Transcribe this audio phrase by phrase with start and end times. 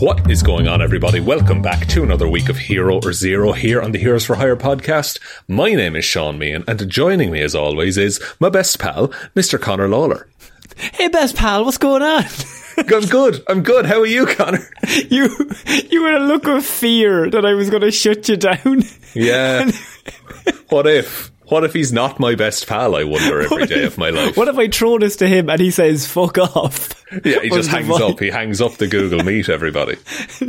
[0.00, 1.18] What is going on, everybody?
[1.18, 4.54] Welcome back to another week of Hero or Zero here on the Heroes for Hire
[4.54, 5.18] podcast.
[5.48, 9.60] My name is Shaun Meighan, and joining me, as always, is my best pal, Mr.
[9.60, 10.28] Connor Lawler.
[10.76, 12.24] Hey, best pal, what's going on?
[12.78, 13.42] I'm good.
[13.48, 13.86] I'm good.
[13.86, 14.70] How are you, Connor?
[15.10, 15.36] you
[15.90, 18.84] you had a look of fear that I was going to shut you down.
[19.14, 19.68] Yeah.
[20.68, 21.32] what if?
[21.48, 22.94] What if he's not my best pal?
[22.94, 24.36] I wonder every day of my life.
[24.36, 26.94] What if I throw this to him and he says "fuck off"?
[27.24, 28.20] Yeah, he just hangs up.
[28.20, 29.48] He hangs up the Google Meet.
[29.48, 29.96] Everybody.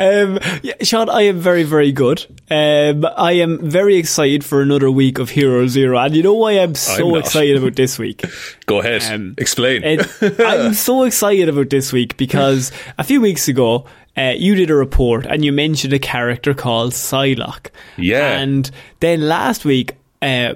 [0.00, 2.24] Um, yeah, Sean, I am very, very good.
[2.50, 6.52] Um, I am very excited for another week of Hero Zero, and you know why
[6.52, 7.18] I'm so not.
[7.18, 8.24] excited about this week?
[8.66, 9.02] Go ahead.
[9.12, 9.82] Um, Explain.
[9.82, 10.08] And
[10.38, 14.74] I'm so excited about this week because a few weeks ago, uh, you did a
[14.74, 17.70] report and you mentioned a character called Psylocke.
[17.96, 18.38] Yeah.
[18.38, 18.70] And
[19.00, 20.54] then last week, uh,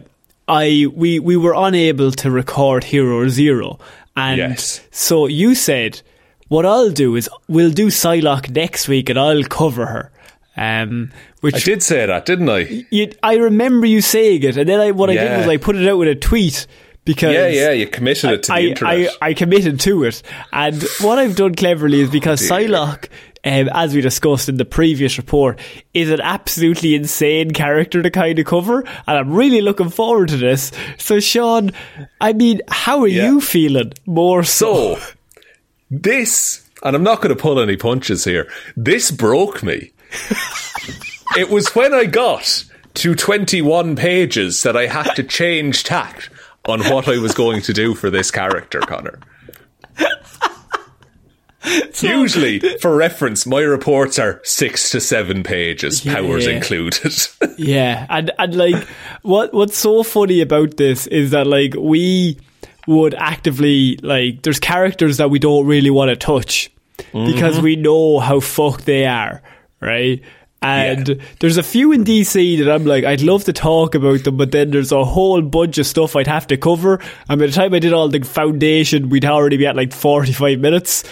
[0.49, 3.79] I we we were unable to record Hero Zero,
[4.17, 4.81] and Yes.
[4.91, 6.03] so you said,
[6.49, 10.11] "What I'll do is we'll do Psylocke next week, and I'll cover her."
[10.57, 12.85] Um, which I did say that, didn't I?
[12.91, 15.77] you, I remember you saying it, and then I what I did was I put
[15.77, 16.67] it out with a tweet
[17.05, 17.71] because Yeah, yeah.
[17.71, 19.11] You committed it to the I, internet.
[19.23, 20.23] I, I committed to it.
[20.53, 22.69] And what I've done cleverly is because Oh, dear.
[22.69, 23.09] Psylocke,
[23.45, 25.59] um, as we discussed in the previous report,
[25.95, 28.81] is an absolutely insane character to kind of cover.
[29.07, 30.71] And I'm really looking forward to this.
[30.99, 31.71] So, Sean,
[32.21, 33.27] I mean, how are Yeah.
[33.27, 34.95] you feeling more so?
[34.97, 35.03] So,
[35.91, 39.91] this, and I'm not going to pull any punches here, this broke me.
[41.37, 42.65] it was when I got
[42.95, 46.29] to 21 pages that I had to change tact
[46.67, 49.19] on what I was going to do for this character, Connor.
[52.01, 56.53] Usually, for reference, my reports are six to seven pages, powers Yeah.
[56.57, 57.13] included.
[57.59, 58.83] Yeah, and and like
[59.23, 62.39] what what's so funny about this is that like we
[62.87, 66.71] would actively like there's characters that we don't really want to touch
[67.13, 67.63] because Mm-hmm.
[67.65, 69.43] we know how fucked they are,
[69.81, 70.21] right?
[70.65, 74.37] And there's a few in DC that I'm like, I'd love to talk about them,
[74.37, 77.01] but then there's a whole bunch of stuff I'd have to cover.
[77.29, 80.61] And by the time I did all the foundation, we'd already be at like 45
[80.61, 81.03] minutes.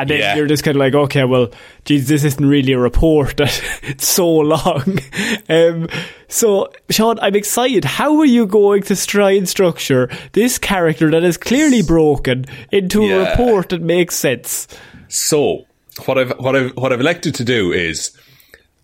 [0.00, 0.36] And then Yeah.
[0.36, 1.50] you're just kind of like, okay, well,
[1.84, 3.36] geez, this isn't really a report.
[3.38, 4.98] That it's so long.
[5.50, 5.88] Um,
[6.28, 7.84] so, Sean, I'm excited.
[7.86, 13.02] How are you going to try and structure this character that is clearly broken into
[13.04, 14.68] a report that makes sense?
[15.08, 15.64] So
[16.04, 18.10] what I've what I've what I've elected to do is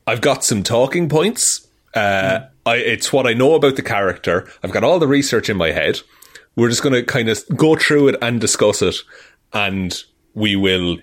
[0.06, 1.66] I've got some talking points.
[1.92, 4.48] Uh, I, it's what I know about the character.
[4.62, 6.00] I've got all the research in my head.
[6.56, 8.96] We're just going to kind of go through it and discuss it,
[9.52, 9.94] and
[10.34, 10.98] we will.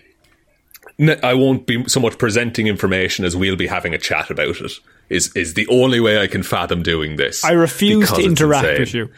[1.23, 4.71] I won't be so much presenting information as we'll be having a chat about it.
[5.09, 7.43] Is is the only way I can fathom doing this.
[7.43, 8.79] I refuse to interact insane.
[8.79, 9.09] with you.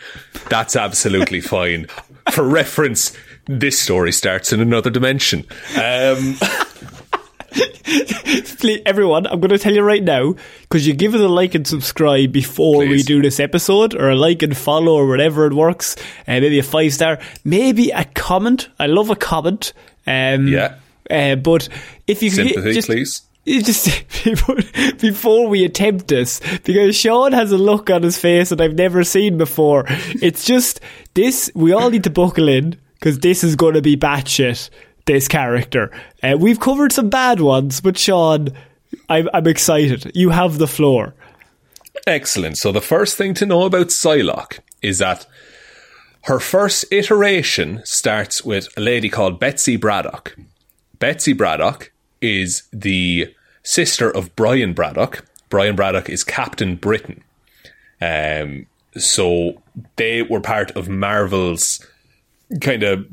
[0.49, 1.87] That's absolutely fine.
[2.31, 3.15] For reference,
[3.45, 5.45] this story starts in another dimension.
[5.77, 6.37] Um,
[8.63, 11.53] Please, everyone, I'm going to tell you right now because you give us a like
[11.53, 15.53] and subscribe before we do this episode, or a like and follow, or whatever it
[15.53, 15.95] works.
[16.27, 18.69] Uh, maybe a five star, maybe a comment.
[18.79, 19.73] I love a comment.
[20.07, 20.75] Um, Yeah.
[21.09, 21.67] Uh, but
[22.07, 23.21] if you Sympathy, just please.
[23.45, 23.89] just
[25.01, 29.03] before we attempt this, because Sean has a look on his face that I've never
[29.03, 29.83] seen before.
[29.87, 30.79] It's just
[31.13, 31.51] this.
[31.53, 34.69] We all need to buckle in because this is going to be batshit.
[35.05, 35.91] This character.
[36.23, 38.47] Uh, we've covered some bad ones, but Sean,
[39.09, 40.09] I'm, I'm excited.
[40.15, 41.13] You have the floor.
[42.07, 42.57] Excellent.
[42.57, 45.25] So the first thing to know about Psylocke is that
[46.23, 50.37] her first iteration starts with a lady called Betsy Braddock.
[50.99, 51.91] Betsy Braddock
[52.21, 55.25] is the sister of Brian Braddock.
[55.49, 57.23] Brian Braddock is Captain Britain.
[58.01, 58.67] Um,
[58.97, 59.61] so
[59.97, 61.85] they were part of Marvel's
[62.61, 63.05] kind of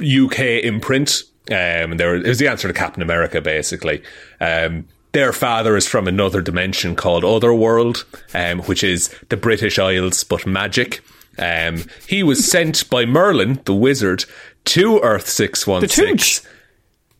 [0.00, 1.22] UK imprint.
[1.50, 4.02] Um, were, it was the answer to Captain America, basically.
[4.38, 8.04] Um, their father is from another dimension called Otherworld,
[8.34, 11.02] um, which is the British Isles, but magic.
[11.38, 14.24] Um, he was sent by Merlin, the wizard,
[14.66, 16.44] to Earth 616.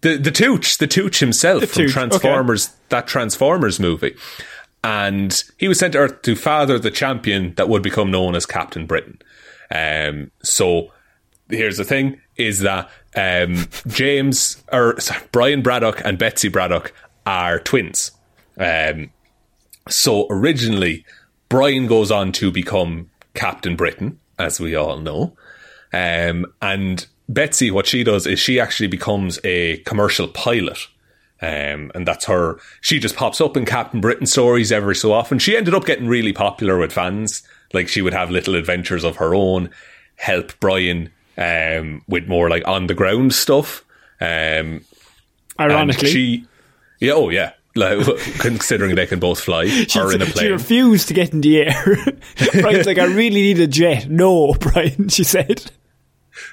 [0.01, 2.77] The, Tooch, the Tooch, the Tooch himself the from Tooch, Transformers, okay.
[2.91, 4.17] that Transformers movie.
[4.83, 8.47] And he was sent to Earth to father the champion that would become known as
[8.47, 9.19] Captain Britain.
[9.71, 10.93] Um, so
[11.49, 16.93] here's the thing is that um, James or sorry, Brian Braddock and Betsy Braddock
[17.27, 18.13] are twins.
[18.59, 19.11] Um,
[19.89, 21.05] so originally,
[21.49, 23.11] Brian goes on to become
[23.41, 25.35] Captain Britain, as we all know.
[25.95, 30.79] Um, and Betsy, what she does is she actually becomes a commercial pilot.
[31.41, 32.61] Um, and that's her.
[32.83, 35.39] She just pops up in Captain Britain stories every so often.
[35.39, 37.43] She ended up getting really popular with fans.
[37.73, 39.71] Like she would have little adventures of her own,
[40.17, 43.87] help Brian um, with more like on the ground stuff.
[44.21, 44.85] Um,
[45.59, 46.47] Ironically, she,
[47.01, 48.05] yeah, oh yeah, like,
[48.39, 49.63] considering they can both fly
[49.97, 50.47] or in a plane.
[50.47, 51.97] She refused to get in the air.
[52.61, 54.09] Brian's like, I really need a jet.
[54.09, 55.71] No, Brian, she said.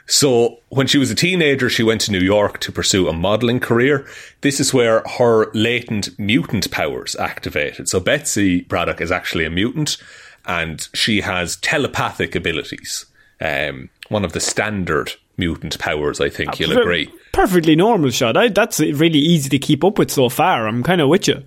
[0.05, 3.59] So when she was a teenager, she went to New York to pursue a modelling
[3.59, 4.05] career.
[4.41, 7.87] This is where her latent mutant powers activated.
[7.87, 9.97] So Betsy Braddock is actually a mutant
[10.45, 13.05] and she has telepathic abilities.
[13.39, 17.11] Um, one of the standard mutant powers, I think uh, you'll agree.
[17.31, 18.37] Perfectly normal shot.
[18.37, 20.67] I, that's really easy to keep up with so far.
[20.67, 21.43] I'm kind of with you.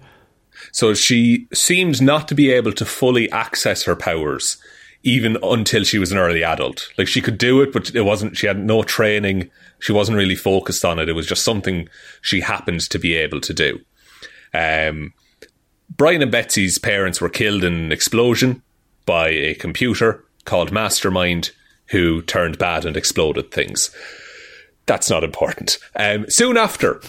[0.73, 4.57] So she seemed not to be able to fully access her powers
[5.03, 6.89] even until she was an early adult.
[6.99, 9.51] Like she could do it, but it wasn't, she had no training.
[9.79, 11.09] She wasn't really focused on it.
[11.09, 11.89] It was just something
[12.21, 13.81] she happened to be able to do.
[14.53, 15.15] Um,
[15.89, 18.63] Brian and Betsy's parents were killed in an explosion
[19.07, 21.53] by a computer called Mastermind
[21.91, 23.91] who turned bad and exploded things.
[24.87, 25.79] That's not important.
[25.97, 27.01] Um, soon after,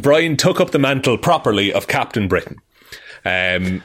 [0.00, 2.58] Brian took up the mantle properly of Captain Britain.
[3.24, 3.82] Um,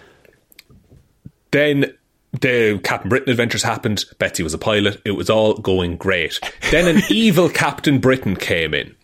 [1.52, 1.94] then
[2.40, 4.06] the Captain Britain adventures happened.
[4.20, 5.02] Betsy was a pilot.
[5.06, 6.40] It was all going great.
[6.70, 8.96] Then an evil Captain Britain came in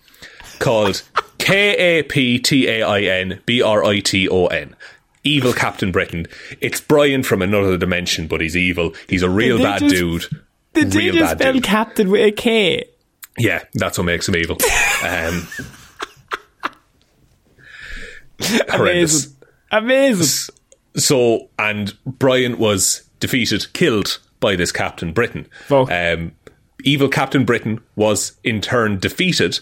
[0.60, 1.04] called
[1.38, 4.75] K A P T A I N B R I T O N.
[5.24, 6.25] Evil Captain Britain.
[6.62, 8.94] It's Brian from another dimension, but he's evil.
[9.10, 10.25] He's a real bad just, dude.
[10.83, 11.63] Real they just spell dude.
[11.63, 12.85] Captain with a K?
[13.38, 14.57] Yeah, that's what makes him evil.
[15.03, 15.47] Um,
[18.69, 19.33] Amazing.
[19.71, 20.56] Amazing.
[20.95, 25.47] So, and Brian was defeated, killed by this Captain Britain.
[25.91, 26.31] Um,
[26.83, 29.59] evil Captain Britain was in turn defeated,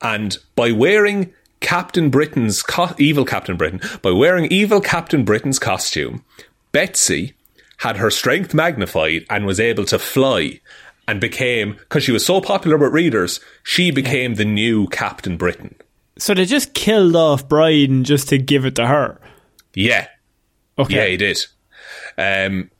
[0.00, 6.24] and by wearing Captain Britain's co- evil Captain Britain, by wearing evil Captain Britain's costume,
[6.72, 7.34] Betsy
[7.82, 10.60] had her strength magnified and was able to fly
[11.08, 15.74] and became because she was so popular with readers, she became the new Captain Britain.
[16.16, 19.20] So they just killed off Brian just to give it to her.
[19.74, 20.06] Yeah.
[20.78, 20.94] Okay.
[20.94, 21.44] Yeah, he did.
[22.16, 22.70] Um,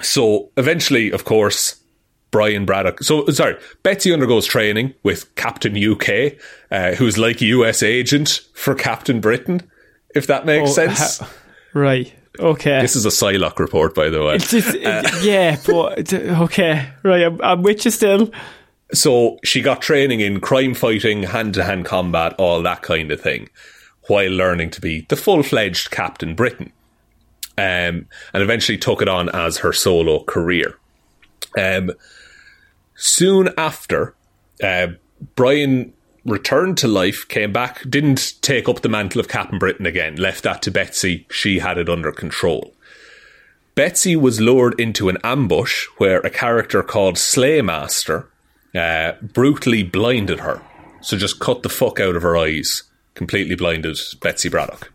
[0.00, 1.82] so eventually, of course,
[2.30, 3.02] Brian Braddock.
[3.02, 6.38] So sorry, Betsy undergoes training with Captain UK,
[6.70, 9.68] uh, who's like a US agent for Captain Britain.
[10.14, 11.28] If that makes oh, sense, ha-
[11.74, 12.14] right?
[12.40, 12.80] Okay.
[12.80, 14.38] This is a Psylocke report, by the way.
[14.38, 17.24] Just, uh, yeah, but okay, right.
[17.24, 18.30] I'm, I'm with you still.
[18.92, 23.20] So she got training in crime fighting, hand to hand combat, all that kind of
[23.20, 23.48] thing,
[24.08, 26.72] while learning to be the full fledged Captain Britain
[27.60, 30.78] um, and eventually took it on as her solo career.
[31.58, 31.90] Um,
[32.94, 34.14] soon after,
[34.62, 34.88] uh,
[35.34, 35.92] Brian
[36.24, 40.42] returned to life, came back, didn't take up the mantle of Captain Britain again, left
[40.44, 41.26] that to Betsy.
[41.30, 42.74] She had it under control.
[43.74, 48.26] Betsy was lured into an ambush where a character called Slaymaster
[48.74, 50.60] uh, brutally blinded her.
[51.00, 52.82] So just cut the fuck out of her eyes.
[53.14, 54.92] Completely blinded Betsy Braddock.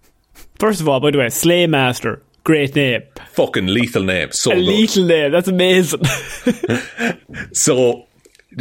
[0.60, 3.02] First of all, by the way, Slaymaster, Great name.
[3.32, 4.32] Fucking lethal name.
[4.32, 4.66] So a good.
[4.66, 5.32] lethal name.
[5.32, 6.04] That's amazing.
[7.54, 8.06] so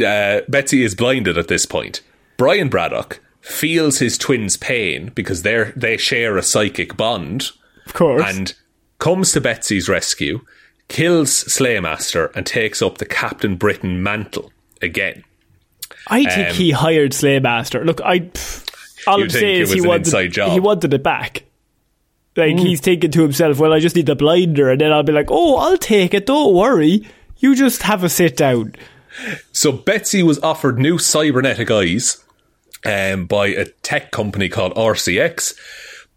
[0.03, 2.01] uh, Betsy is blinded at this point.
[2.37, 7.51] Brian Braddock feels his twin's pain because they they share a psychic bond,
[7.85, 8.23] Of course.
[8.25, 8.53] and
[8.99, 10.41] comes to Betsy's rescue,
[10.87, 14.51] kills Slaymaster, and takes up the Captain Britain mantle
[14.81, 15.23] again.
[16.07, 17.85] I think um, he hired Slaymaster.
[17.85, 18.29] Look, I.
[19.07, 21.43] all I'm saying is he wanted, he wanted it back.
[22.37, 25.13] Like, he's thinking to himself, well, I just need the blinder, and then I'll be
[25.13, 27.07] like, oh, I'll take it, don't worry.
[27.37, 28.75] You just have a sit down.
[29.53, 32.21] So Betsy was offered new cybernetic eyes
[32.85, 35.55] um, by a tech company called RCX,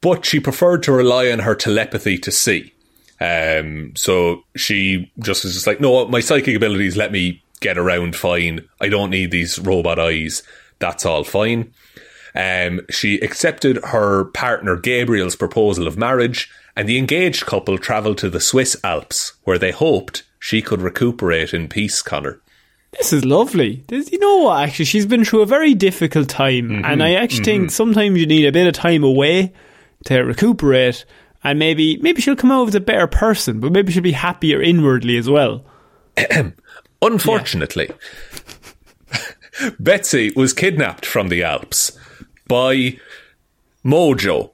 [0.01, 2.73] but she preferred to rely on her telepathy to see.
[3.21, 8.15] Um, so she just was just like, no, my psychic abilities let me get around
[8.15, 8.69] fine.
[8.81, 10.43] I don't need these robot eyes.
[10.79, 11.73] That's all fine.
[12.35, 18.31] Um, she accepted her partner Gabriel's proposal of marriage, and the engaged couple travelled to
[18.31, 22.41] the Swiss Alps, where they hoped she could recuperate in peace, Connor.
[22.93, 23.85] This is lovely.
[23.89, 24.63] This, you know what?
[24.63, 28.27] Actually, she's been through a very difficult time, Mm-hmm, and I actually think sometimes you
[28.27, 29.53] need a bit of time away
[30.07, 31.05] to recuperate,
[31.45, 34.61] and maybe maybe she'll come out as a better person, but maybe she'll be happier
[34.63, 35.65] inwardly as well.
[37.03, 37.91] Unfortunately,
[39.79, 41.93] Betsy was kidnapped from the Alps
[42.49, 42.99] by
[43.85, 44.51] Mojo.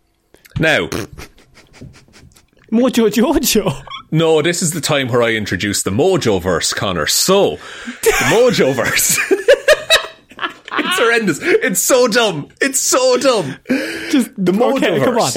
[0.59, 0.87] Now,
[2.71, 3.85] Mojo Jojo.
[4.15, 7.09] No, this is the time where I introduce the Mojo verse, Connor.
[7.09, 9.19] So, the Mojo verse.
[9.31, 11.41] it's horrendous.
[11.43, 12.49] It's so dumb.
[12.61, 13.57] It's so dumb.
[14.11, 15.33] Just The Mojo okay, come on.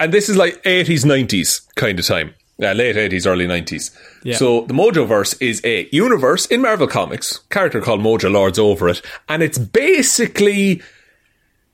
[0.00, 2.34] And this is like 80s, 90s kind of time.
[2.58, 3.94] Uh, late 80s, early 90s.
[4.22, 4.36] Yeah.
[4.36, 9.02] So the Mojoverse is a universe in Marvel Comics, character called Mojo lords over it,
[9.28, 10.80] and it's basically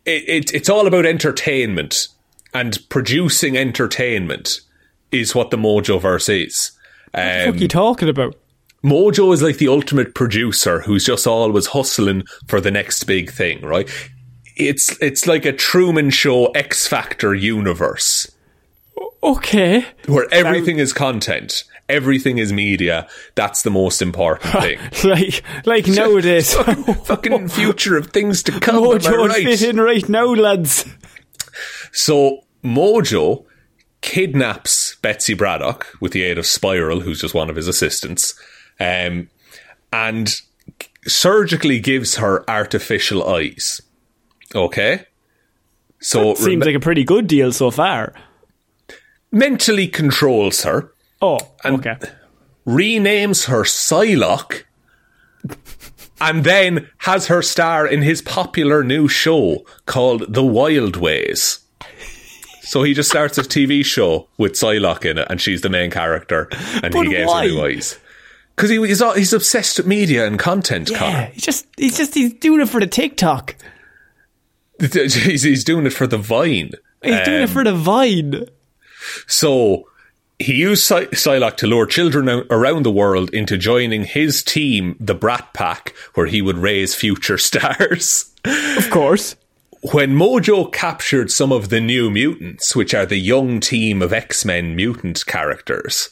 [0.04, 2.08] it, it it's all about entertainment
[2.52, 4.62] and producing entertainment
[5.12, 6.72] is what the Mojo verse is.
[7.12, 8.34] What are Um, you talking about?
[8.84, 13.60] Mojo is like the ultimate producer who's just always hustling for the next big thing,
[13.62, 13.88] right?
[14.56, 18.30] It's it's like a Truman Show X Factor universe
[19.22, 19.86] Okay.
[20.06, 23.06] where everything is content, everything is media.
[23.36, 24.78] That's the most important thing.
[25.04, 26.52] like like nowadays.
[27.04, 28.82] Fucking future of things to come.
[28.82, 29.44] Mojo right?
[29.44, 30.84] fit in right now, lads.
[31.92, 33.44] So Mojo
[34.02, 38.34] kidnaps Betsy Braddock with the aid of Spiral, who's just one of his assistants,
[38.78, 39.30] um,
[39.92, 40.40] and
[41.06, 43.80] surgically gives her artificial eyes.
[44.54, 45.06] Okay.
[46.00, 48.14] So Seems rem- like a pretty good deal so far.
[49.30, 50.92] mentally controls her,
[51.22, 51.96] Oh, okay.
[52.66, 54.64] renames her Psylocke,
[56.20, 61.60] and then has her star in his popular new show called The Wild Ways.
[62.64, 65.90] So he just starts a TV show with Psylocke in it, and she's the main
[65.90, 66.48] character,
[66.82, 67.42] and But he gave why?
[67.44, 67.98] her new eyes.
[68.56, 71.24] Because he, he's, all- he's obsessed with media and content, Yeah, Connor.
[71.32, 73.56] he's just he's just he's doing it for the TikTok.
[74.80, 76.72] He's, he's doing it for the Vine.
[77.04, 78.46] He's doing it Um, for the Vine.
[79.28, 79.88] So
[80.40, 85.14] he used Psy- Psylocke to lure children around the world into joining his team, the
[85.14, 88.32] Brat Pack, where he would raise future stars.
[88.44, 89.36] Of course.
[89.90, 94.44] When Mojo captured some of the new mutants, which are the young team of X
[94.44, 96.08] Men mutant characters,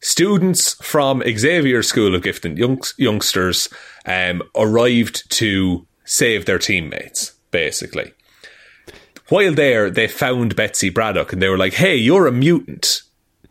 [0.00, 3.68] students from Xavier School of Gifted young- Youngsters
[4.06, 8.12] um, arrived to save their teammates, basically.
[9.28, 13.02] While there, they found Betsy Braddock and they were like, hey, you're a mutant.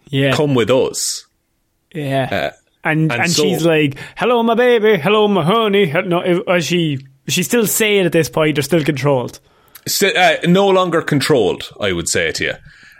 [0.09, 0.35] Yeah.
[0.35, 1.25] Come with us.
[1.93, 2.51] Yeah.
[2.83, 4.97] and and and, so- she's like, "Hello, my baby.
[4.97, 6.99] Hello, my honey." No, is she
[7.31, 8.55] is she still saying at this point?
[8.55, 9.39] They're still controlled,
[9.87, 12.53] St- uh, no longer controlled, I would say to you.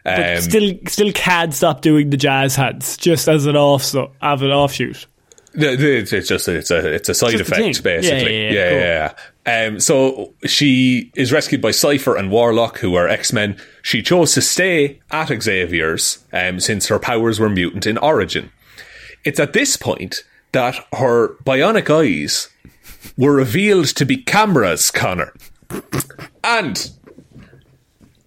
[0.05, 4.11] but Um, still still can't stop doing the jazz hands just as an off so,
[4.21, 5.05] of an offshoot.
[5.53, 8.45] It's just it's a it's a side Just effect basically.
[8.45, 9.13] Yeah, yeah, yeah, yeah,
[9.45, 9.67] yeah.
[9.67, 13.57] Um, so she is rescued by Cypher and Warlock, who are X Men.
[13.81, 18.49] She chose to stay at Xavier's um, since her powers were mutant in origin.
[19.25, 20.23] It's at this point
[20.53, 22.47] that her bionic eyes
[23.17, 25.33] were revealed to be cameras, Connor,
[26.43, 26.91] and.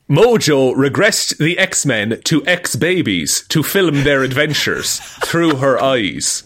[0.06, 6.42] Mojo regressed the X Men to X babies to film their adventures through her eyes.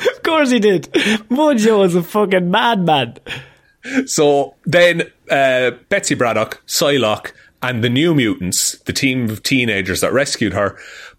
[0.00, 0.84] Of course he did.
[1.30, 3.18] Mojo is a fucking madman.
[4.06, 10.12] So then uh, Betsy Braddock, Psylocke, and the New Mutants, the team of teenagers that
[10.12, 10.78] rescued her,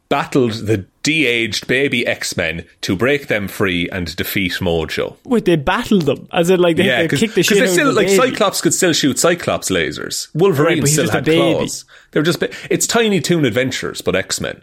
[0.10, 5.15] battled the de-aged baby X-Men to break them free and defeat Mojo.
[5.25, 7.89] Wait, they battled them as in like they, Yeah, they kicked the shit out still
[7.89, 8.17] of the like baby.
[8.31, 10.27] Cyclops could still shoot Cyclops lasers.
[10.36, 11.86] Wolverine Right, still had claws.
[12.12, 14.62] They're just ba- it's Tiny Toon Adventures, but X-Men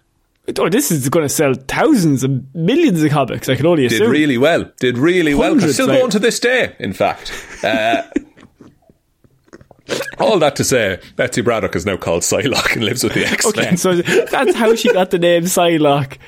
[0.59, 3.51] Oh, this is going to sell thousands and millions of comics.
[3.51, 3.99] I can only assume.
[4.07, 4.71] did really well.
[4.81, 5.51] Did really well.
[5.51, 7.31] Hundreds, Still like- going to this day, in fact.
[7.63, 8.03] Uh,
[10.19, 13.45] All that to say, Betsy Braddock is now called Psylocke and lives with the X
[13.57, 13.67] Men.
[13.67, 16.19] Okay, so that's how she got the name Psylocke.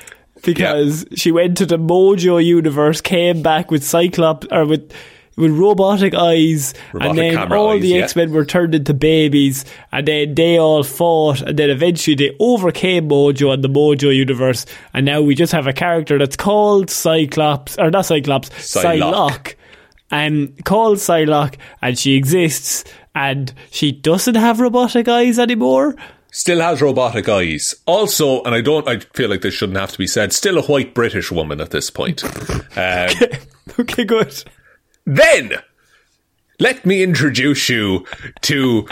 [0.43, 4.91] Because she went to the Mojo universe, came back with Cyclops or with
[5.37, 8.01] with robotic eyes, Robotic and then all eyes, the.
[8.01, 12.35] X Men were turned into babies, and then they all fought, and then eventually they
[12.39, 16.89] overcame Mojo and the Mojo universe, and now we just have a character that's called
[16.89, 18.99] Cyclops or not Cyclops, Psylocke.
[18.99, 19.55] Psylocke,
[20.11, 22.83] and called Psylocke, and she exists,
[23.15, 25.95] and she doesn't have robotic eyes anymore.
[26.31, 27.75] Still has robotic eyes.
[27.85, 30.61] Also, and I don't, I feel like this shouldn't have to be said, still a
[30.63, 32.23] white British woman at this point.
[32.77, 33.09] Um,
[33.79, 34.43] okay, good.
[35.05, 35.53] Then,
[36.59, 38.05] let me introduce you
[38.41, 38.87] to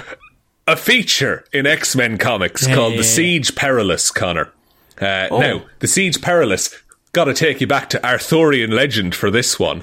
[0.68, 4.52] a feature in X Men comics called The Siege Perilous, Connor.
[5.00, 6.76] Uh, Now, The Siege Perilous,
[7.14, 9.82] gotta take you back to Arthurian legend for this one,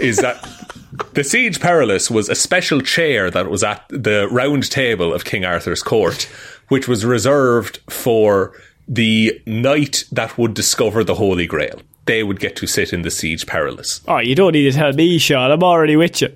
[0.00, 0.42] is that
[1.14, 5.44] the Siege Perilous was a special chair that was at the round table of King
[5.44, 6.24] Arthur's court,
[6.68, 8.52] which was reserved for
[8.86, 11.80] the knight that would discover the Holy Grail.
[12.06, 14.92] They would get to sit in the Siege Perilous Oh, you don't need to tell
[14.92, 15.50] me, Sean.
[15.50, 16.34] I'm already with you.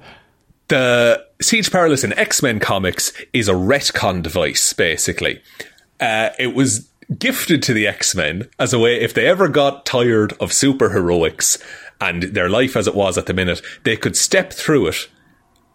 [0.69, 5.40] the Siege Perilous in X Men comics is a retcon device, basically.
[5.99, 6.88] Uh, it was
[7.19, 11.62] gifted to the X Men as a way, if they ever got tired of superheroics
[12.02, 15.09] and their life as it was at the minute, they could step through it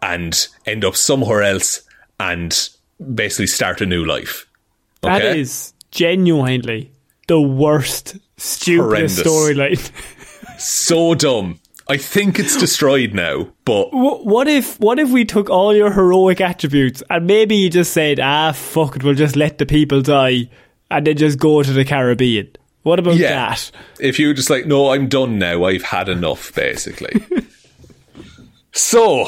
[0.02, 1.82] and end up somewhere else
[2.20, 2.68] and
[3.14, 4.46] basically start a new life.
[5.02, 5.40] That Okay?
[5.40, 6.90] is genuinely
[7.28, 9.90] the worst, stupidest storyline.
[10.60, 11.60] so dumb.
[11.90, 16.38] I think it's destroyed now, but what if what if we took all your heroic
[16.40, 20.50] attributes and maybe you just said, ah, fuck it, we'll just let the people die
[20.90, 22.50] and then just go to the Caribbean?
[22.82, 23.50] What about Yeah.
[23.50, 23.70] that?
[24.00, 27.20] If you were just like, no, I'm done now, I've had enough, basically.
[28.72, 29.26] so,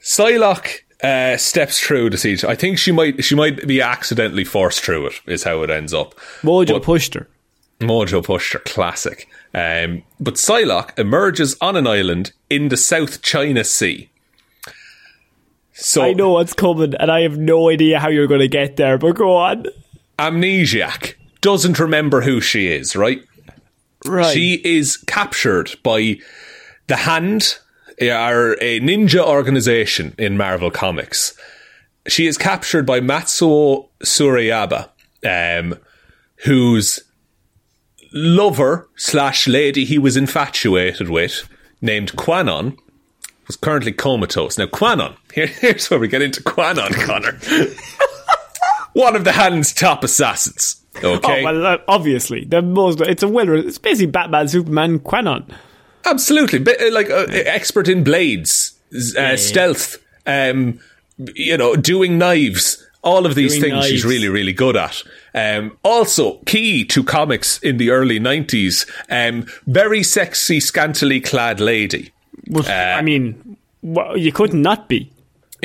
[0.00, 2.44] Psylocke uh, steps through the siege.
[2.44, 5.92] I think she might she might be accidentally forced through it, is how it ends
[5.94, 6.14] up.
[6.42, 7.28] Mojo But- pushed her.
[7.78, 9.28] Mojo pushed her, classic.
[9.52, 14.08] Um, but Psylocke emerges on an island in the South China Sea.
[15.74, 18.76] So, I know what's coming and I have no idea how you're going to get
[18.76, 19.66] there, but go on.
[20.18, 23.22] amnesiac, doesn't remember who she is, right?
[24.04, 24.32] Right.
[24.32, 26.18] She is captured by
[26.86, 27.58] the Hand,
[28.00, 31.36] are a ninja organization in Marvel Comics.
[32.06, 34.90] She is captured by Matsuo Tsurayaba,
[35.24, 35.78] um,
[36.44, 37.00] whose
[38.12, 41.48] lover slash lady he was infatuated with,
[41.80, 42.76] named Kwannon,
[43.46, 44.58] was currently comatose.
[44.58, 47.38] Now, Kwannon, here, here's where we get into Kwannon, Connor.
[48.92, 50.82] One of the Hand's top assassins.
[51.04, 51.42] Okay.
[51.42, 52.44] Oh, well, uh, obviously.
[52.44, 53.48] The most, it's a well.
[53.50, 55.44] It's basically Batman, Superman, Kwannon.
[56.04, 58.78] Absolutely, Bit, uh, like uh, expert in blades,
[59.18, 60.80] uh, stealth, um,
[61.34, 62.82] you know, doing knives.
[63.02, 65.00] All of these Doing things she's really, really good at.
[65.32, 68.84] Um, also, key to comics in the early nineties.
[69.08, 72.10] Um, very sexy, scantily clad lady.
[72.48, 75.12] But, I mean, well, you couldn't not be.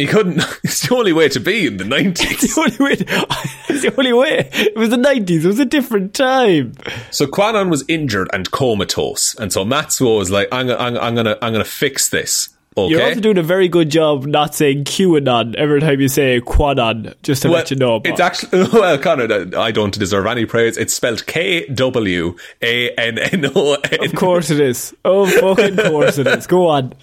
[0.01, 0.43] You couldn't.
[0.63, 2.39] It's the only way to be in the nineties.
[2.55, 2.91] The only way.
[3.69, 4.49] it's the only way.
[4.53, 5.43] It was the nineties.
[5.45, 6.73] It was a different time.
[7.11, 11.15] so Kwannon was injured and comatose, and so Matsuo was like, "I'm, gonna- I'm, I'm
[11.15, 12.89] gonna, I'm gonna fix this." Okay.
[12.91, 17.13] You're also doing a very good job not saying QAnon every time you say Kwannon,
[17.21, 17.99] just to let you know.
[18.05, 19.29] It's actually well, Connor.
[19.29, 20.77] Uh, I don't deserve any praise.
[20.77, 24.95] It's spelled K W A N N O of course it is.
[25.03, 26.47] Oh, fucking course it is.
[26.47, 26.93] Go on.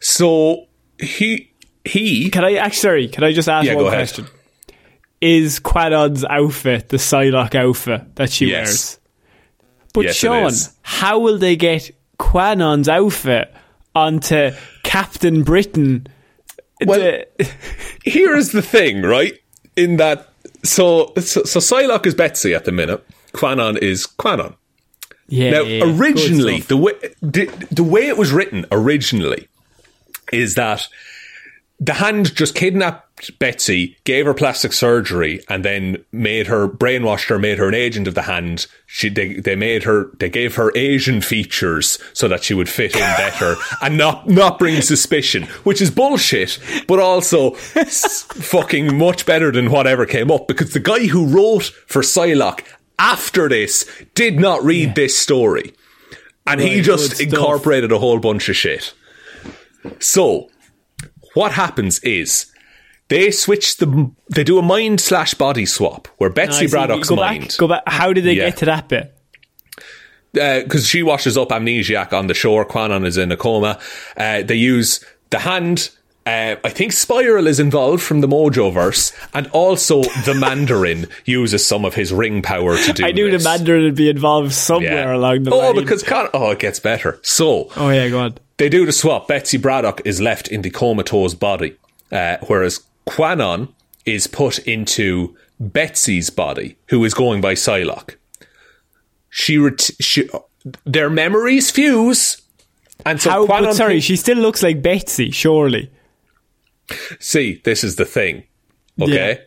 [0.00, 0.66] So
[0.98, 1.51] he
[1.84, 2.80] he Can I actually?
[2.80, 4.26] Sorry, can I just ask Yeah, one question?
[5.20, 8.66] Is Kwannon's outfit the Psylocke outfit that she Yes.
[8.66, 8.98] wears?
[9.94, 13.52] But Yes, Sean, how will they get Kwannon's outfit
[13.94, 14.50] onto
[14.82, 16.06] Captain Britain?
[16.84, 17.50] Well, The-
[18.04, 19.38] here is the thing, right?
[19.76, 20.28] In that,
[20.64, 23.04] so so, so Psylocke is Betsy at the minute.
[23.32, 24.54] Kwannon is Kwannon.
[25.28, 26.92] yeah, Now, yeah, originally, the way
[27.22, 29.48] the, the way it was written originally
[30.32, 30.86] is that
[31.84, 37.38] the hand just kidnapped Betsy, gave her plastic surgery, and then made her brainwashed her,
[37.38, 38.66] made her an agent of the hand.
[38.86, 42.94] She they, they made her they gave her Asian features so that she would fit
[42.94, 49.26] in better and not not bring suspicion, which is bullshit, but also s- fucking much
[49.26, 52.64] better than whatever came up because the guy who wrote for Psylocke
[52.98, 55.74] after this did not read this story.
[56.46, 58.94] And he just incorporated a whole bunch of shit.
[60.00, 60.50] So,
[61.34, 62.46] what happens is
[63.08, 66.70] they switch the they do a mind slash body swap where I Betsy see.
[66.74, 67.82] Braddock's go mind Back, go back.
[67.86, 68.46] How did they Yeah.
[68.50, 69.14] get to that bit?
[70.32, 72.64] because she washes up amnesiac on the shore.
[72.64, 73.78] Kwannon is in a coma.
[74.16, 75.90] Uh, they use the hand
[76.24, 81.66] Uh, I think Spiral is involved from the Mojo verse, and also the Mandarin uses
[81.66, 83.04] some of his ring power to do.
[83.04, 83.42] I knew this.
[83.42, 85.56] the Mandarin would be involved somewhere along the way.
[85.56, 85.74] oh, line.
[85.80, 87.18] because Con- oh, it gets better.
[87.22, 88.38] So, oh yeah, go on.
[88.62, 89.26] They do the swap.
[89.26, 91.76] Betsy Braddock is left in the comatose body,
[92.12, 93.72] uh, whereas Kwannon
[94.06, 98.14] is put into Betsy's body, who is going by Psylocke.
[99.30, 100.30] She, ret- she
[100.86, 102.40] their memories fuse,
[103.04, 103.46] and so How?
[103.48, 105.32] Kwannon sorry, she still looks like Betsy.
[105.32, 105.90] Surely.
[107.18, 108.44] See, this is the thing.
[109.00, 109.40] Okay?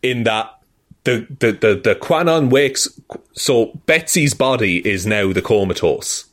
[0.00, 0.58] In that
[1.04, 2.88] the, the, the, the Kwannon wakes
[3.34, 6.24] so Betsy's body is now the comatose.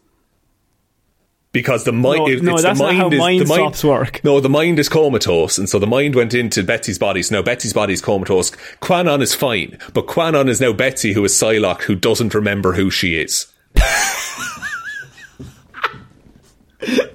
[1.55, 3.59] Because the mind, No, it- no, that's the not mind how is, mind the mind,
[3.61, 4.21] swaps work.
[4.23, 7.23] No, the mind is comatose, and so the mind went into Betsy's body.
[7.23, 8.51] So now Betsy's body is comatose.
[8.81, 12.91] Kwannon is fine, but Kwannon is now Betsy, who is Psylocke, who doesn't remember who
[12.91, 13.47] she is.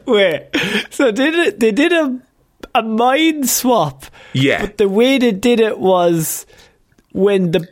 [0.07, 0.49] Wait.
[0.91, 1.61] So did it?
[1.61, 2.19] They did a
[2.75, 4.05] a mind swap.
[4.33, 4.63] Yeah.
[4.63, 6.47] But the way they did it was
[7.13, 7.69] when the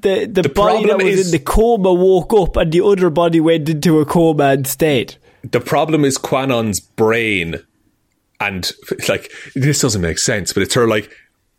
[0.00, 3.40] the the, body that was is- in the coma woke up and the other body
[3.40, 5.16] went into a coma instead.
[5.50, 7.56] The problem is Kwannon's brain,
[8.40, 8.70] and
[9.08, 11.10] like this doesn't make sense, but it's her like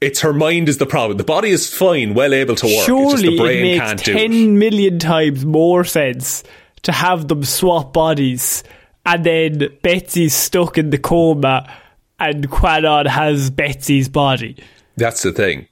[0.02, 1.18] it's her mind is the problem.
[1.18, 2.74] The body is fine, well able to work.
[2.74, 4.16] it's just Surely the brain it makes can't do it.
[4.16, 6.44] ten million times more sense
[6.84, 8.64] to have them swap bodies,
[9.06, 11.72] and then Betsy's stuck in the coma,
[12.20, 14.58] and Kwannon has Betsy's body.
[14.98, 15.68] That's the thing.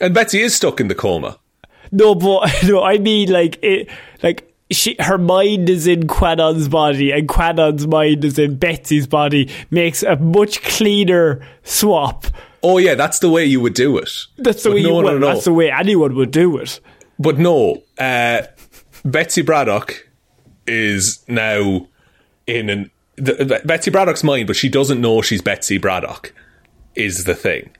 [0.00, 1.38] And Betsy is stuck in the coma.
[1.92, 3.88] No, but no, I mean like it,
[4.22, 9.50] like she, her mind is in Kwannon's body, and Kwannon's mind is in Betsy's body.
[9.70, 12.26] Makes a much cleaner swap.
[12.62, 14.10] Oh yeah, that's the way you would do it.
[14.38, 14.82] That's the But way.
[14.82, 15.26] no, you, no, no.
[15.28, 16.80] That's the way anyone would do it.
[17.18, 18.42] But no, uh,
[19.04, 20.08] Betsy Braddock
[20.66, 21.86] is now
[22.46, 26.32] in an the, Betsy Braddock's mind, but she doesn't know she's Betsy Braddock.
[26.94, 27.70] Is the thing.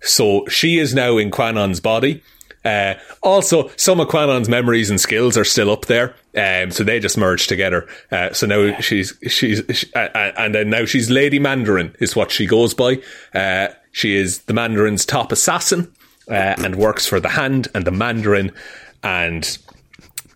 [0.00, 2.22] So she is now in Kwannon's body.
[2.64, 7.00] Uh, also, some of Kwannon's memories and skills are still up there, um, so they
[7.00, 7.86] just merged together.
[8.10, 12.16] Uh, so now she's she's she, uh, uh, and then now she's Lady Mandarin is
[12.16, 13.00] what she goes by.
[13.34, 15.92] Uh, she is the Mandarin's top assassin
[16.28, 18.52] uh, and works for the Hand and the Mandarin,
[19.02, 19.58] and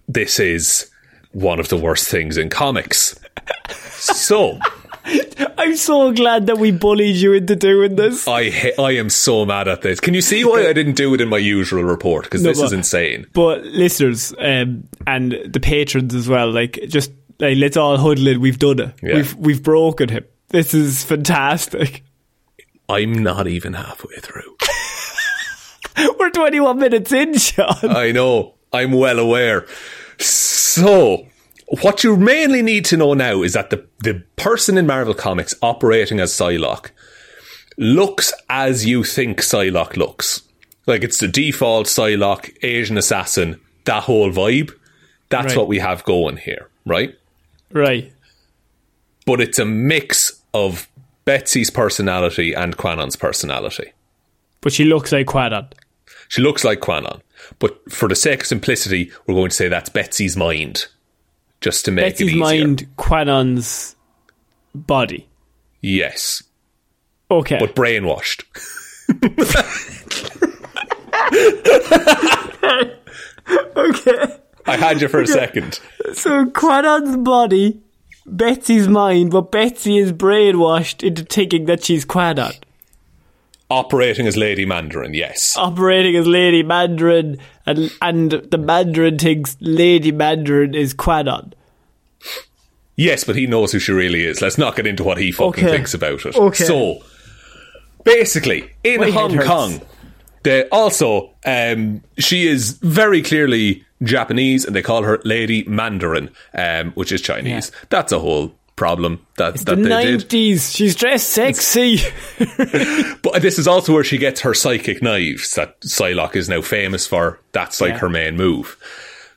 [0.08, 0.90] this is
[1.32, 3.18] one of the worst things in comics.
[4.02, 4.58] So.
[5.58, 8.26] I'm so glad that we bullied you into doing this.
[8.28, 10.00] I ha- I am so mad at this.
[10.00, 12.24] Can you see why I didn't do it in my usual report?
[12.24, 13.26] Because No, this is insane.
[13.32, 18.40] But listeners um, and the patrons as well, like just like let's all huddle in.
[18.40, 18.94] We've done it.
[19.02, 19.14] Yeah.
[19.16, 20.24] We've we've broken him.
[20.48, 22.04] This is fantastic.
[22.88, 24.56] I'm not even halfway through.
[26.18, 27.90] We're 21 minutes in, Sean.
[27.90, 28.54] I know.
[28.72, 29.66] I'm well aware.
[30.18, 31.26] So,
[31.80, 35.54] what you mainly need to know now is that the, the person in Marvel Comics
[35.62, 36.90] operating as Psylocke
[37.78, 40.42] looks as you think Psylocke looks.
[40.86, 44.72] Like it's the default Psylocke, Asian assassin, that whole vibe.
[45.30, 45.56] That's Right.
[45.56, 47.16] what we have going here, right?
[47.70, 48.12] Right.
[49.24, 50.88] But it's a mix of
[51.24, 53.92] Betsy's personality and Kwannon's personality.
[54.60, 55.72] But she looks like Kwannon.
[56.28, 57.20] She looks like Kwannon,
[57.58, 60.86] but for the sake of simplicity, we're going to say that's Betsy's mind,
[61.62, 62.38] just to make it Betsy's easier.
[62.40, 63.96] mind, Kwannon's
[64.74, 65.26] body.
[65.80, 66.42] Yes,
[67.30, 67.56] Okay.
[67.58, 68.44] but brainwashed.
[73.76, 74.38] okay.
[74.66, 75.80] I had you for a second.
[76.14, 77.80] So Kwannon's body,
[78.26, 82.54] Betsy's mind, but Betsy is brainwashed into thinking that she's Kwannon.
[83.72, 85.56] Operating as Lady Mandarin, yes.
[85.56, 91.54] Operating as Lady Mandarin, and, and the Mandarin thinks Lady Mandarin is Kwannon.
[92.96, 94.42] Yes, but he knows who she really is.
[94.42, 95.74] Let's not get into what he fucking Okay.
[95.74, 96.36] thinks about it.
[96.36, 96.64] Okay.
[96.64, 97.02] So,
[98.04, 99.38] basically, in My Hong.
[99.38, 99.80] Kong,
[100.42, 106.90] they also, um, she is very clearly Japanese, and they call her Lady Mandarin, um,
[106.92, 107.72] which is Chinese.
[107.88, 110.28] That's a whole problem that, The that they did.
[110.28, 111.98] 90s, she's dressed sexy.
[113.22, 117.06] But this is also where she gets her psychic knives that Psylocke is now famous
[117.06, 117.40] for.
[117.52, 117.98] That's like Yeah.
[117.98, 118.76] her main move.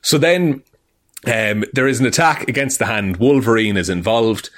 [0.02, 0.62] So then
[1.26, 3.18] um, there is an attack against the hand.
[3.18, 4.50] Wolverine is involved.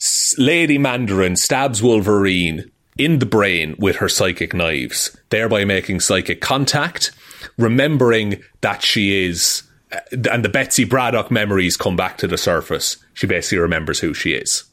[0.00, 6.40] S- Lady Mandarin stabs Wolverine in the brain with her psychic knives, thereby making psychic
[6.40, 7.12] contact,
[7.58, 9.62] remembering that she is.
[9.92, 9.98] Uh,
[10.30, 12.96] And the Betsy Braddock memories come back to the surface.
[13.14, 14.64] She basically remembers who she is.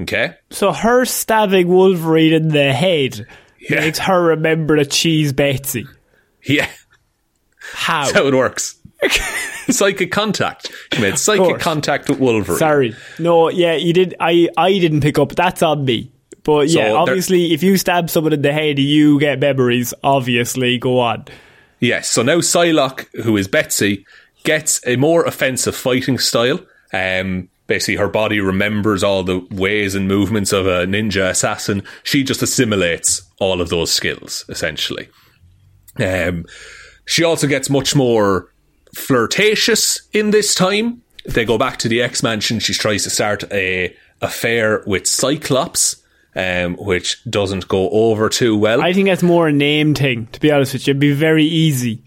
[0.00, 0.34] Okay?
[0.50, 3.26] so her stabbing Wolverine in the head
[3.60, 3.80] Yeah.
[3.80, 5.86] makes her remember that she's Betsy.
[6.44, 6.68] Yeah.
[7.74, 8.02] How?
[8.04, 8.76] That's how it works.
[9.68, 10.70] psychic contact.
[10.92, 12.58] She made psychic contact with Wolverine.
[12.58, 12.96] Sorry.
[13.18, 14.14] No, yeah, you did.
[14.20, 15.30] I, I didn't pick up.
[15.34, 16.10] That's on me.
[16.44, 19.94] But So yeah, there- obviously, if you stab someone in the head, you get memories.
[20.02, 21.26] Obviously, go on.
[21.80, 24.06] Yes, so now Psylocke, who is Betsy,
[24.44, 26.60] gets a more offensive fighting style.
[26.92, 31.82] Um, basically, her body remembers all the ways and movements of a ninja assassin.
[32.02, 35.08] She just assimilates all of those skills, essentially.
[35.98, 36.44] Um,
[37.04, 38.52] she also gets much more
[38.94, 41.02] flirtatious in this time.
[41.24, 46.02] They go back to the X Mansion, she tries to start a affair with Cyclops,
[46.34, 48.80] um, which doesn't go over too well.
[48.80, 50.92] I think that's more a name thing, to be honest with you.
[50.92, 52.02] It'd be very easy.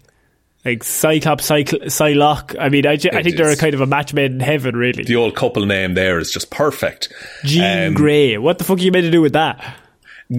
[0.66, 2.56] Like Cyclops, Cycl- Psylocke.
[2.58, 4.74] I mean, I, ju- I think they're a kind of a match made in heaven,
[4.76, 5.04] really.
[5.04, 7.12] the old couple name there is just perfect.
[7.44, 8.36] Jean Um, Grey.
[8.36, 9.76] What the fuck are you meant to do with that?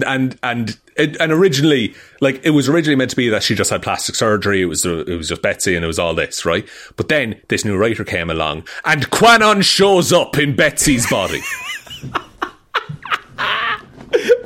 [0.06, 3.80] and and and originally, like it was originally meant to be that she just had
[3.82, 4.60] plastic surgery.
[4.60, 6.68] It was it was just Betsy, and it was all this, right?
[6.96, 11.40] But then this new writer came along, and Kwannon shows up in Betsy's body.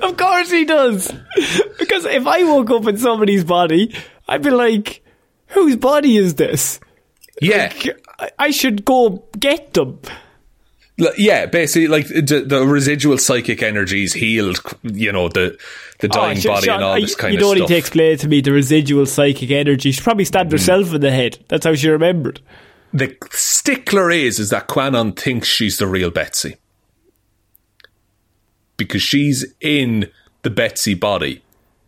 [0.03, 1.11] Of course he does.
[1.79, 3.95] because if I woke up in somebody's body,
[4.29, 5.02] I'd be like,
[5.53, 6.81] whose body is this?
[7.41, 7.73] yeah,
[8.19, 9.99] I- I should go get them.
[11.17, 11.47] Yeah.
[11.47, 15.59] Basically, like the, the residual psychic energies healed, you know, the
[15.99, 17.69] the oh, dying Oh, body and all this kind you of don't stuff.
[17.69, 19.91] need to explain to me the residual psychic energy.
[19.93, 20.55] She probably stabbed mm-hmm.
[20.59, 21.38] herself in the head.
[21.49, 22.41] That's how she remembered.
[22.93, 26.57] the stickler is is that Kwannon thinks she's the real Betsy
[28.77, 30.11] because she's in
[30.43, 31.43] the Betsy body.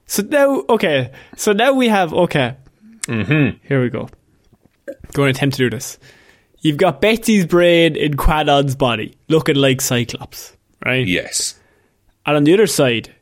[0.07, 1.13] So now, okay.
[1.37, 2.57] So now we have, okay.
[3.07, 3.67] Mm-hmm.
[3.67, 4.09] Here we go.
[5.13, 5.99] Going to attempt to do this.
[6.61, 11.07] You've got Betsy's brain in Kwannon's body, looking like Cyclops, right?
[11.07, 11.59] Yes.
[12.25, 13.15] And on the other side,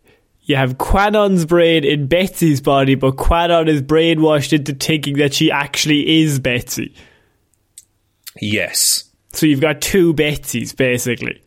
[0.43, 5.51] you have Kwannon's brain in Betsy's body, but Kwannon is brainwashed into thinking that she
[5.51, 6.95] actually is Betsy.
[8.41, 9.11] Yes.
[9.33, 11.43] So you've got two Betsys, basically.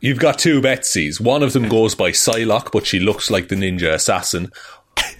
[0.00, 1.20] You've got two Betsy's.
[1.20, 4.50] One of them goes by Psylocke, but she looks like the ninja assassin.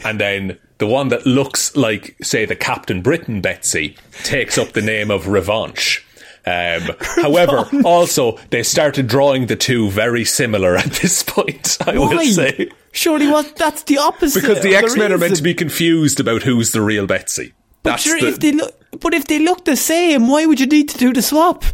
[0.04, 4.82] And then the one that looks like, say, the Captain Britain Betsy takes up the
[4.82, 6.04] name of Revanche.
[6.46, 12.14] Um, however, also, they started drawing the two very similar at this point, I Why?
[12.14, 12.70] will say.
[12.92, 13.56] Surely what?
[13.56, 14.40] That's the opposite.
[14.40, 17.52] Because the X Men are meant to be confused about who's the real Betsy.
[17.82, 20.60] But That's sure, the, if they look, but if they look the same, why would
[20.60, 21.64] you need to do the swap?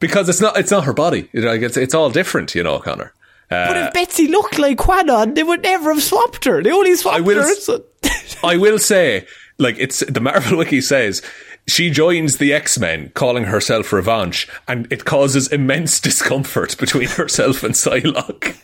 [0.00, 1.28] because it's not it's not her body.
[1.32, 3.12] You know, like, it's it's all different, you know, Connor.
[3.50, 6.62] But Uh, if Betsy looked like Kwannon, they would never have swapped her.
[6.62, 7.54] They only swapped I will her.
[7.56, 7.84] so-
[8.44, 9.26] I will say,
[9.58, 11.20] like it's the Marvel Wiki says,
[11.68, 17.62] she joins the X Men, calling herself Revanche, and it causes immense discomfort between herself
[17.62, 18.56] and Psylocke.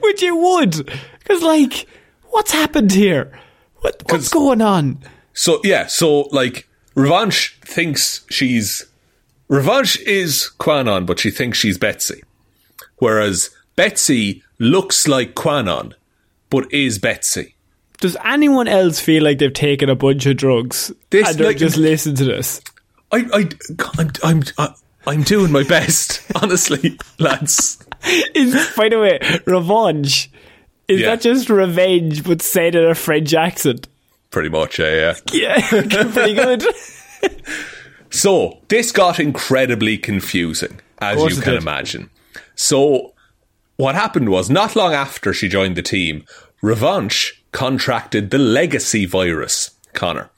[0.00, 0.90] Which it would.
[1.18, 1.86] Because, like,
[2.30, 3.38] what's happened here?
[3.80, 4.98] What, what's going on?
[5.34, 8.86] So yeah, so like Revanche thinks she's
[9.50, 12.22] Revanche is Kwannon, but she thinks she's Betsy,
[12.98, 15.92] whereas Betsy looks like Kwannon,
[16.50, 17.54] but is Betsy.
[18.00, 21.76] Does anyone else feel like they've taken a bunch of drugs This, and like- just
[21.76, 22.60] listen to this?
[23.12, 23.48] I, I,
[23.98, 24.74] I'm, I'm,
[25.06, 27.78] I'm doing my best, honestly, lads.
[28.34, 30.30] Is, by the way, revenge.
[30.88, 31.10] Is Yeah.
[31.10, 33.88] that just revenge but said in a French accent?
[34.30, 35.32] Pretty much, yeah, yeah.
[35.32, 35.70] Yeah,
[36.12, 36.64] pretty good.
[38.10, 41.62] So this got incredibly confusing, as you can did.
[41.62, 42.10] imagine.
[42.56, 43.14] So
[43.76, 46.24] what happened was, not long after she joined the team,
[46.62, 49.70] Revanche contracted the legacy virus.
[49.92, 50.30] Connor.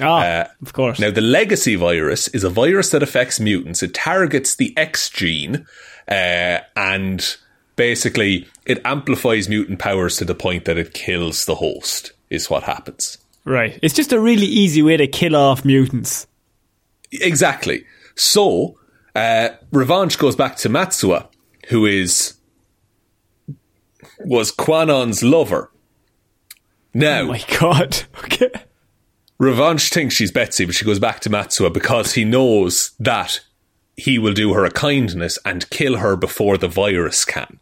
[0.00, 0.98] Ah, Uh, of course.
[0.98, 3.82] Now, the legacy virus is a virus that affects mutants.
[3.82, 5.66] It targets the X gene,
[6.08, 7.36] uh, and
[7.76, 12.12] basically it amplifies mutant powers to the point that it kills the host.
[12.28, 13.18] Is what happens.
[13.44, 13.78] right.
[13.82, 16.26] It's just a really easy way to kill off mutants.
[17.12, 17.84] Exactly.
[18.16, 18.76] So,
[19.14, 21.28] uh, Revanche goes back to Matsuo,
[21.68, 22.34] who is
[24.20, 25.70] was Kwannon's lover.
[26.94, 28.02] Now, Oh my god.
[28.24, 28.50] Okay.
[29.38, 33.40] Revanche thinks she's Betsy, but she goes back to Matsuo because he knows that
[33.96, 37.58] he will do her a kindness and kill her before the virus can.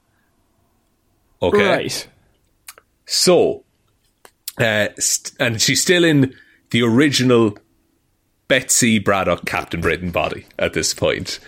[1.43, 1.69] Okay.
[1.69, 2.09] Right.
[3.07, 3.65] So,
[4.59, 6.35] uh, st- and she's still in
[6.71, 7.59] the original
[8.49, 11.41] Betsy Braddock Captain Britain body at this point.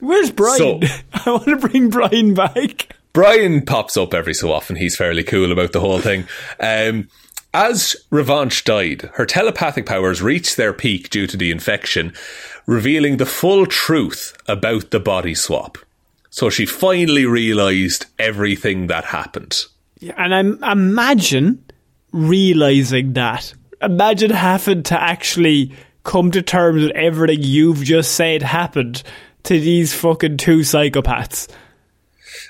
[0.00, 0.58] Where's Brian?
[0.58, 0.80] So-
[1.26, 2.96] I want to bring Brian back.
[3.12, 4.76] Brian pops up every so often.
[4.76, 6.26] He's fairly cool about the whole thing.
[6.60, 7.08] Um,
[7.52, 12.12] as Revanche died, her telepathic powers reached their peak due to the infection,
[12.66, 15.76] revealing the full truth about the body swap.
[16.30, 19.64] So she finally realised everything that happened.
[19.98, 21.64] Yeah, And I'm imagine
[22.12, 23.52] realizing that.
[23.82, 25.72] Imagine having to actually
[26.04, 29.02] come to terms with everything you've just said happened
[29.44, 31.48] to these fucking two psychopaths.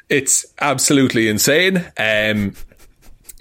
[0.08, 1.90] it's absolutely insane.
[1.98, 2.54] Um,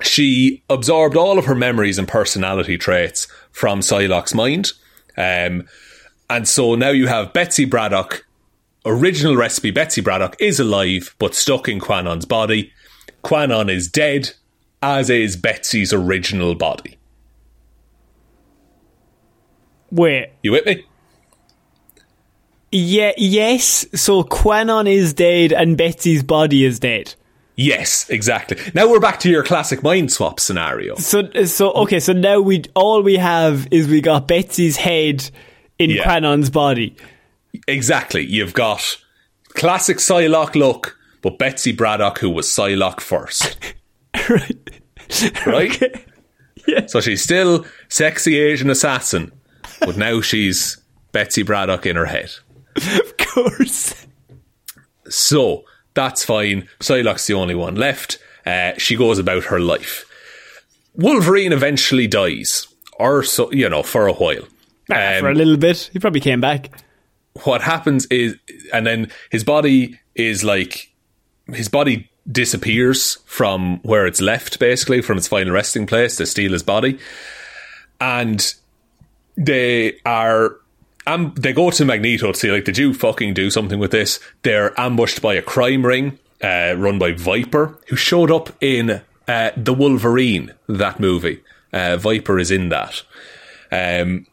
[0.01, 4.71] she absorbed all of her memories and personality traits from Psylocke's mind.
[5.17, 5.67] Um,
[6.29, 8.25] and so now you have Betsy Braddock,
[8.85, 12.71] original recipe Betsy Braddock is alive but stuck in Kwannon's body.
[13.23, 14.31] Kwannon is dead,
[14.81, 16.97] as is Betsy's original body.
[19.91, 20.29] Wait.
[20.43, 20.85] You with me?
[22.71, 23.85] Yeah, yes.
[23.99, 27.15] So Kwannon is dead and Betsy's body is dead.
[27.55, 28.57] Yes, exactly.
[28.73, 30.95] Now we're back to your classic mind swap scenario.
[30.95, 31.99] So, so okay.
[31.99, 35.29] So now we all we have is we got Betsy's head
[35.77, 36.03] in Yeah.
[36.03, 36.95] Kwannon's body.
[37.67, 38.25] Exactly.
[38.25, 38.97] You've got
[39.49, 43.57] classic Psylocke look, but Betsy Braddock, who was Psylocke first.
[44.29, 44.69] right.
[45.45, 45.83] Right?
[45.83, 46.05] Okay.
[46.67, 46.85] Yeah.
[46.85, 49.31] So she's still sexy Asian assassin,
[49.79, 50.77] but now she's
[51.11, 52.31] Betsy Braddock in her head.
[52.99, 53.93] Of course.
[55.09, 55.63] So
[55.93, 56.67] that's fine.
[56.79, 58.19] Psylocke's the only one left.
[58.45, 60.05] Uh, she goes about her life.
[60.95, 62.67] Wolverine eventually dies,
[62.99, 64.43] or so you know, for a while.
[64.91, 66.69] Ah, Um, For a little bit, he probably came back.
[67.43, 68.35] what happens is,
[68.73, 70.91] and then his body is like,
[71.53, 76.51] his body disappears from where it's left, basically, from its final resting place to steal
[76.53, 76.97] his body.
[78.01, 78.53] And
[79.37, 80.55] they are,
[81.07, 84.19] um, they go to Magneto to see, like, did you fucking do something with this?
[84.43, 89.51] They're ambushed by a crime ring, uh, run by Viper, who showed up in, uh,
[89.57, 91.41] The Wolverine, that movie.
[91.73, 93.03] Uh, Viper is in that.
[93.71, 94.25] Um,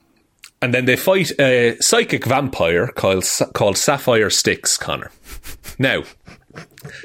[0.62, 5.11] and then they fight a psychic vampire called called Sapphire Styx, Connor.
[5.79, 6.05] Now,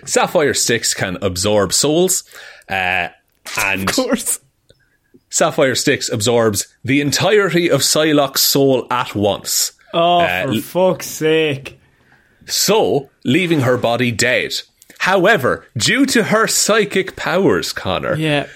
[0.06, 2.24] Sapphire Styx can absorb souls,
[2.70, 3.10] uh,
[3.58, 4.40] and Of course.
[5.32, 9.72] Sapphire Styx absorbs the entirety of Psylocke's soul at once.
[9.94, 11.80] Oh, Uh, for fuck's sake!
[12.46, 14.52] so leaving her body dead.
[15.00, 18.48] However, due to her psychic powers, Connor, Yeah.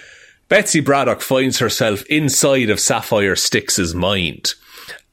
[0.49, 4.53] Betsy Braddock finds herself inside of Sapphire Styx's mind.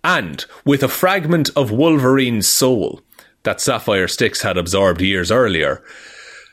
[0.05, 3.01] And with a fragment of Wolverine's soul
[3.45, 5.83] that Sapphire Styx had absorbed years earlier,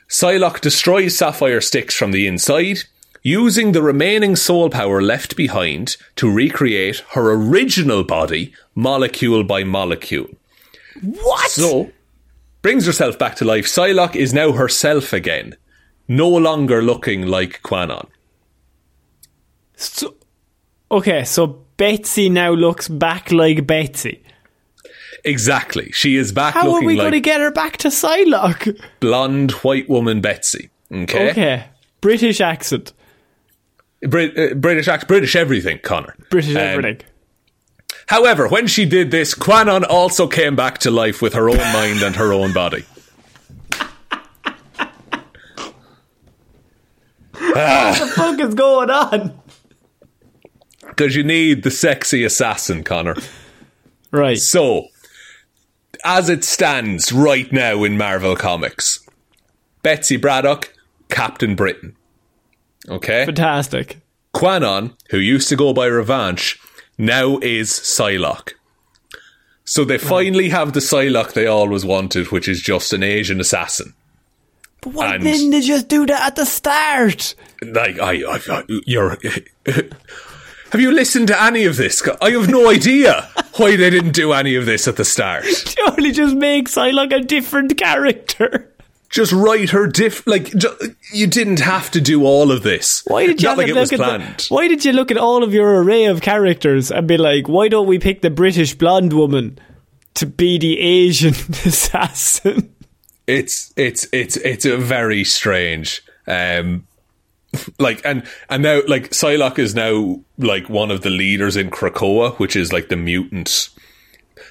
[0.08, 2.84] Psylocke destroys Sapphire Styx from the inside,
[3.22, 10.28] using the remaining soul power left behind to recreate her original body, molecule by molecule.
[11.02, 11.50] What?
[11.50, 11.90] So,
[12.62, 13.66] brings herself back to life.
[13.66, 15.56] Psylocke is now herself again,
[16.08, 18.06] no longer looking like Kwannon.
[19.76, 20.14] So,
[20.90, 24.22] okay, so Betsy now looks back like Betsy.
[25.24, 25.90] Exactly.
[25.92, 28.80] She is back How are we like going to get her back to Psylocke?
[29.00, 30.70] blonde white woman Betsy.
[30.92, 31.30] Okay.
[31.30, 31.64] Okay,
[32.00, 32.92] British accent,
[34.08, 36.14] Brit- uh, British act, British everything, Connor.
[36.30, 37.00] British Um, everything.
[38.06, 42.02] However, when she did this, Kwannon also came back to life with her own mind
[42.02, 42.84] and her own body.
[47.32, 49.40] What the fuck is going on?
[50.86, 53.16] Because you need the sexy assassin, Connor.
[54.10, 54.38] Right.
[54.38, 54.88] So,
[56.04, 59.06] as it stands right now in Marvel Comics,
[59.82, 60.72] Betsy Braddock,
[61.08, 61.96] Captain Britain.
[62.90, 63.24] Okay?
[63.24, 64.00] Fantastic.
[64.34, 66.58] Kwannon, who used to go by Revanche,
[66.98, 68.52] now is Psylocke.
[69.64, 73.94] So they finally have the Psylocke they always wanted, which is just an Asian assassin.
[74.82, 77.34] But why And- didn't they just do that at the start?
[77.62, 79.16] Like, I, I, I you're.
[79.66, 82.02] have you listened to any of this?
[82.22, 85.44] I have no idea why they didn't do any of this at the start.
[85.44, 88.69] Surely just make Psylocke a different character.
[89.10, 90.24] Just write her diff.
[90.26, 93.02] Like, ju- you didn't have to do all of this.
[93.08, 95.16] Why did you Not like it look was at the- why did you look at
[95.18, 98.74] all of your array of characters and be like, why don't we pick the British
[98.74, 99.58] blonde woman
[100.14, 101.30] to be the Asian
[101.66, 102.74] assassin?
[103.26, 106.84] it's it's it's it's a very strange um
[107.78, 112.36] like and and now like Psylocke is now like one of the leaders in Krakoa
[112.38, 113.68] which is like the mutant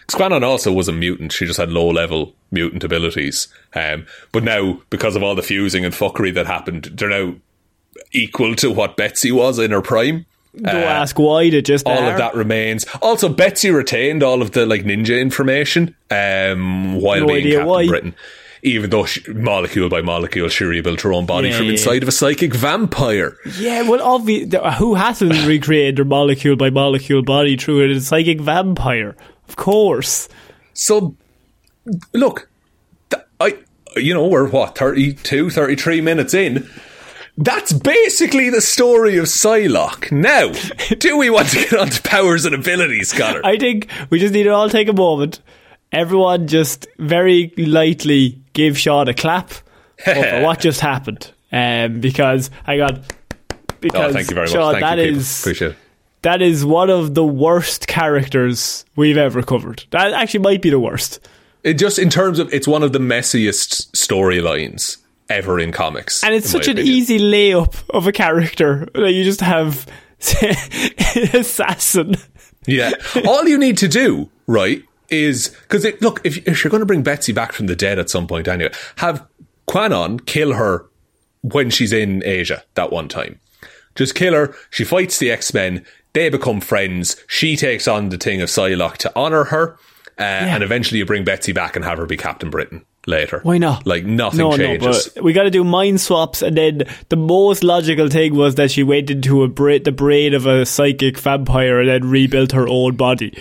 [0.10, 4.82] Squanon also was a mutant she just had low level mutant abilities um but now
[4.89, 7.36] because of all the fusing and fuckery that happened they're now
[8.12, 12.00] equal to what Betsy was in her prime Don't ask why they just Uh, all
[12.04, 12.12] are.
[12.14, 12.86] of that remains.
[13.03, 17.88] Also, Betsy retained all of the like ninja information um, while No being Captain why.
[17.88, 18.16] Britain.
[18.64, 22.01] Even though she, molecule by molecule, she rebuilt her own body Yeah, from yeah, inside
[22.03, 23.38] of a psychic vampire.
[23.57, 29.16] Yeah, well, obvi- who hasn't recreated their molecule by molecule body through a psychic vampire?
[29.50, 30.30] Of course.
[30.74, 31.16] So,
[32.14, 32.50] look,
[33.41, 33.58] I,
[33.97, 36.70] you know, we're what 32, 33 minutes in.
[37.38, 40.12] That's basically the story of Psylocke.
[40.12, 40.52] Now,
[40.97, 43.41] do we want to get on to powers and abilities, Connor?
[43.43, 45.41] I think we just need to all take a moment.
[45.91, 49.52] Everyone just very lightly give Shaun a clap
[50.08, 51.32] over what just happened.
[51.52, 53.00] Um, because I got
[53.80, 54.52] because Oh, thank you very much.
[54.54, 55.78] Shaun, Thank that you, is- Appreciate it.
[56.24, 59.86] That is one of the worst characters we've ever covered.
[59.91, 61.20] That actually might be the worst.
[61.63, 64.97] It just in terms of it's one of the messiest storylines
[65.30, 66.95] ever in comics, And it's such an opinion.
[66.95, 69.86] easy layup of a character that you just have
[71.34, 72.15] assassin.
[72.65, 72.91] Yeah,
[73.28, 77.03] all you need to do, right, is because look, if, if you're going to bring
[77.03, 79.26] Betsy back from the dead at some point, anyway, have
[79.67, 80.86] Kwannon kill her
[81.41, 83.39] when she's in Asia that one time.
[83.96, 84.56] Just kill her.
[84.70, 85.86] She fights the X Men.
[86.14, 87.18] They become friends.
[87.28, 89.78] She takes on the thing of Psylocke to honor her,
[90.18, 93.42] uh, and eventually you bring Betsy back and have her be Captain Britain later.
[93.44, 93.86] Why not?
[93.86, 95.08] Like nothing no, changes.
[95.08, 98.56] No, but we got to do mind swaps, and then the most logical thing was
[98.56, 102.54] that she went into a bra- the brain of a psychic vampire and then rebuilt
[102.54, 103.38] her own body.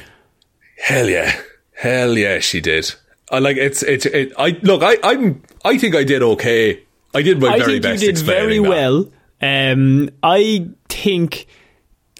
[0.77, 1.41] Hell yeah,
[1.73, 2.95] hell yeah, she did.
[3.31, 4.33] I like it's it's it.
[4.39, 6.83] I look, I I'm I think I did okay.
[7.15, 8.03] I did my I very think best.
[8.03, 8.69] you did very that.
[8.69, 9.11] well.
[9.41, 11.47] Um, I think,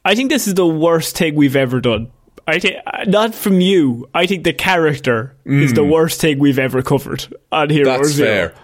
[0.05, 2.11] I think this is the worst thing we've ever done.
[2.47, 4.09] I think not from you.
[4.15, 7.97] I think the character is the worst thing we've ever covered on Hero Mm.
[7.99, 8.55] That's fair.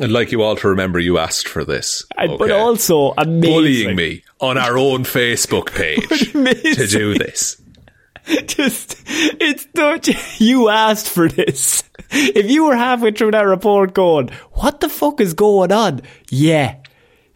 [0.00, 2.06] I'd like you all to remember you asked for this.
[2.16, 3.40] And- But also amazing.
[3.40, 7.60] bullying me on our own Facebook page to do this.
[8.46, 10.08] Just, it's not,
[10.40, 11.82] you asked for this.
[12.12, 16.02] If you were halfway through that report going, what the fuck is going on?
[16.30, 16.76] Yeah.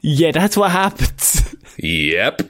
[0.08, 1.56] Yeah, that's what happens.
[1.78, 2.42] Yep.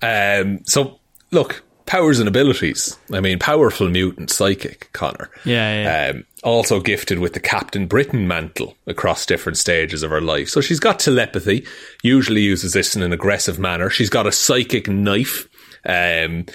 [0.00, 0.98] Um, so,
[1.30, 2.98] look, powers and abilities.
[3.12, 5.30] I mean, powerful mutant psychic, Connor.
[5.44, 6.10] Yeah, yeah.
[6.10, 10.48] Um, also gifted with the Captain Britain mantle across different stages of her life.
[10.48, 11.66] So she's got telepathy,
[12.02, 13.90] usually uses this in an aggressive manner.
[13.90, 15.48] She's got a psychic knife,
[15.84, 16.46] um,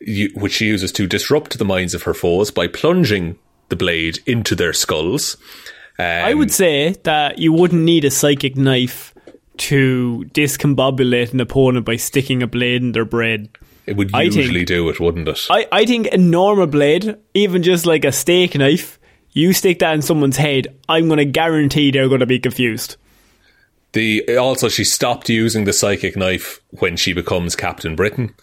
[0.00, 4.18] you, which she uses to disrupt the minds of her foes by plunging the blade
[4.26, 5.36] into their skulls.
[5.96, 9.14] Um, I would say that you wouldn't need a psychic knife
[9.58, 13.48] to discombobulate an opponent by sticking a blade in their brain.
[13.86, 15.46] It would I think- usually do it, wouldn't it?
[15.50, 18.98] I, I think a normal blade, even just like a steak knife,
[19.30, 22.96] you stick that in someone's head, I'm going to guarantee they're going to be confused.
[23.92, 28.34] The also she stopped using the psychic knife when she becomes Captain Britain,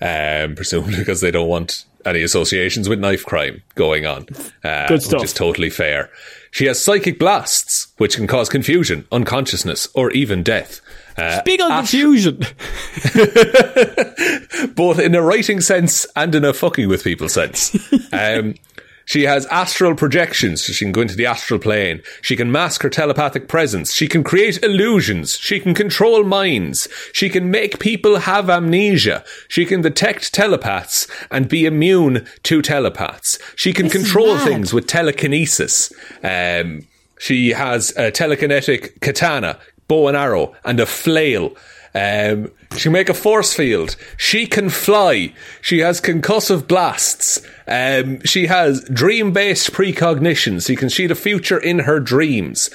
[0.00, 4.26] um, presumably because they don't want any associations with knife crime going on.
[4.64, 5.20] Uh, Good stuff.
[5.20, 6.10] Which is totally fair.
[6.56, 10.80] She has psychic blasts, which can cause confusion, unconsciousness, or even death.
[11.14, 12.38] Uh, Big on Ash- confusion.
[14.74, 17.76] both in a writing sense and in a fucking with people sense.
[18.10, 18.54] um,
[19.06, 22.02] she has astral projections, so she can go into the astral plane.
[22.22, 23.94] She can mask her telepathic presence.
[23.94, 25.38] She can create illusions.
[25.38, 26.88] She can control minds.
[27.12, 29.24] She can make people have amnesia.
[29.46, 33.38] She can detect telepaths and be immune to telepaths.
[33.54, 34.44] She can control mad.
[34.44, 35.92] things with telekinesis.
[36.24, 36.88] Um,
[37.20, 41.56] she has a telekinetic katana, bow and arrow, and a flail.
[41.94, 43.96] Um, she make a force field.
[44.16, 45.32] She can fly.
[45.60, 47.40] She has concussive blasts.
[47.66, 52.70] Um, she has dream based precognition, so you can see the future in her dreams.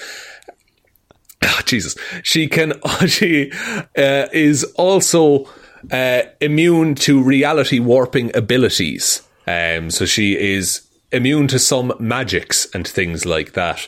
[1.44, 1.96] Ah, Jesus.
[2.24, 2.74] She can,
[3.08, 3.52] she
[3.98, 5.48] uh, is also
[5.92, 9.22] uh, immune to reality warping abilities.
[9.48, 13.88] Um, so she is immune to some magics and things like that.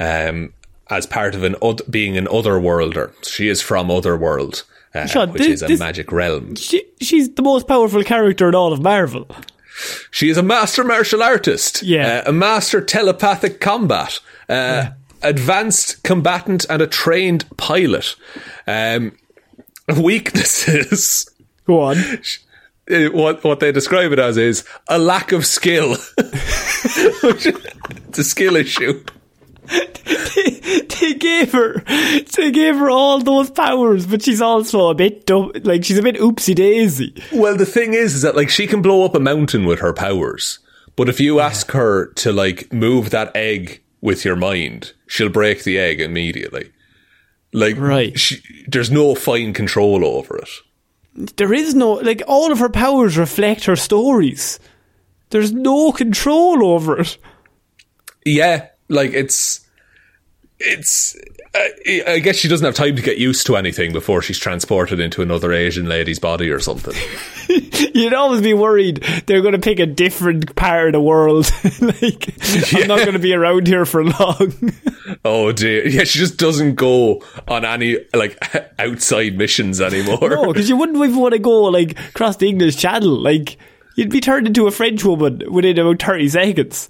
[0.00, 0.52] Um,
[0.90, 1.56] as part of an
[1.90, 3.12] being an otherworlder.
[3.24, 6.54] She is from Otherworld, uh, Shaun, which this- is a this- magic realm.
[6.56, 9.26] she, she's the most powerful character in all of Marvel.
[10.10, 12.22] She is a master martial artist, Yeah.
[12.26, 14.18] uh, a master telepathic combat,
[14.48, 14.86] uh,
[15.22, 18.16] advanced combatant, and a trained pilot.
[18.66, 19.12] Um,
[19.96, 21.30] weaknesses.
[21.66, 21.96] Go on.
[22.90, 25.96] uh, What what they describe it as is a lack of skill.
[26.18, 29.04] it's a skill issue.
[29.68, 31.80] They gave her,
[32.36, 35.52] they gave her all those powers, but she's also a bit dumb.
[35.62, 37.14] Like she's a bit oopsie daisy.
[37.32, 39.92] Well, the thing is, is that like she can blow up a mountain with her
[39.92, 40.58] powers,
[40.96, 45.64] but if you ask her to like move that egg with your mind, she'll break
[45.64, 46.72] the egg immediately.
[47.52, 48.18] Like, Right.
[48.18, 50.50] She, there's no fine control over it.
[51.36, 54.60] There is no like all of her powers reflect her stories.
[55.30, 57.18] There's no control over it.
[58.24, 59.66] Yeah, like it's
[60.58, 61.16] it's.
[61.54, 65.00] I I guess she doesn't have time to get used to anything before she's transported
[65.00, 66.94] into another Asian lady's body or something.
[67.94, 71.50] You'd always be worried they're going to pick a different part of the world.
[71.80, 72.34] like
[72.74, 74.72] I'm not going to be around here for long.
[75.24, 78.38] oh dear, yeah, she just doesn't go on any like
[78.78, 80.28] outside missions anymore.
[80.28, 83.08] no, because you wouldn't even want to go like across the English Channel.
[83.08, 83.56] Like
[83.96, 86.88] you'd be turned into a French woman within about thirty seconds.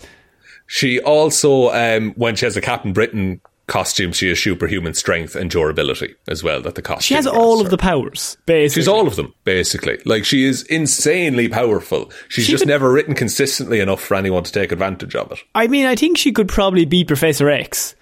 [0.68, 5.50] She also, um, when she has a Captain Britain costume, she has superhuman strength and
[5.50, 6.60] durability as well.
[6.62, 8.82] That the costume She has all of the powers, basically.
[8.82, 9.98] She's all of them, basically.
[10.04, 12.10] Like, she is insanely powerful.
[12.28, 15.38] She's She just could- never written consistently enough for anyone to take advantage of it.
[15.54, 17.94] I mean, I think she could probably beat Professor X.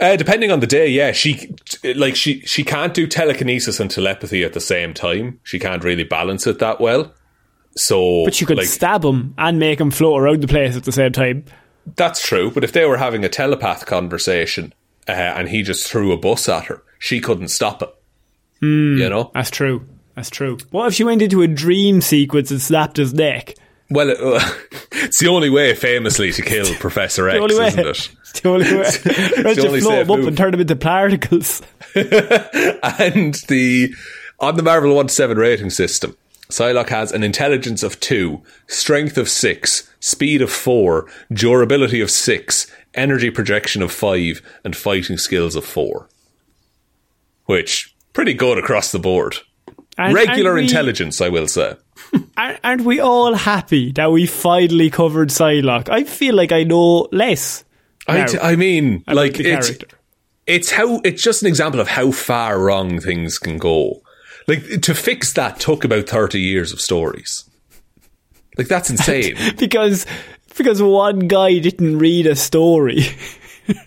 [0.00, 1.54] Uh, depending on the day, yeah, she
[1.94, 5.38] like she she can't do telekinesis and telepathy at the same time.
[5.44, 7.14] She can't really balance it that well.
[7.76, 10.84] So, But you could like, stab him and make him float around the place at
[10.84, 11.44] the same time.
[11.96, 12.50] that's true.
[12.50, 14.72] But if they were having a telepath conversation
[15.08, 17.94] uh, and he just threw a bus at her, she couldn't stop it.
[18.60, 18.96] Hmm.
[18.98, 19.30] You know.
[19.34, 19.86] That's true.
[20.14, 20.58] That's true.
[20.70, 23.54] What if she went into a dream sequence and snapped his neck?
[23.90, 24.40] Well, it, uh,
[24.92, 27.66] it's the only way, famously, to kill Professor X, The only way.
[27.66, 27.88] isn't it?
[28.20, 28.78] It's the only way.
[28.78, 30.28] Let's the just only float him up move.
[30.28, 31.60] and turn him into particles.
[31.94, 33.92] and the
[34.40, 36.16] on the Marvel One Seven rating system,
[36.50, 42.70] Psylocke has an intelligence of two, strength of six, speed of four, durability of six,
[42.94, 46.08] energy projection of five, and fighting skills of four.
[47.46, 49.36] Which pretty good across the board.
[49.96, 51.76] And- Regular aren't we- intelligence, I will say.
[52.36, 55.88] Aren't we all happy that we finally covered Psylocke?
[55.88, 57.64] I feel like I know less.
[58.08, 59.72] I, t- I mean, like it's
[60.46, 64.02] it's how it's just an example of how far wrong things can go.
[64.46, 67.44] Like to fix that took about thirty years of stories.
[68.58, 69.36] Like that's insane.
[69.58, 70.06] because
[70.56, 73.04] because one guy didn't read a story.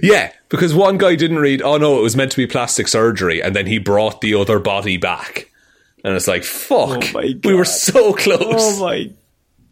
[0.00, 3.42] Yeah, because one guy didn't read, oh no, it was meant to be plastic surgery,
[3.42, 5.50] and then he brought the other body back.
[6.04, 8.40] And it's like, fuck, Oh my we were so close.
[8.40, 9.10] Oh my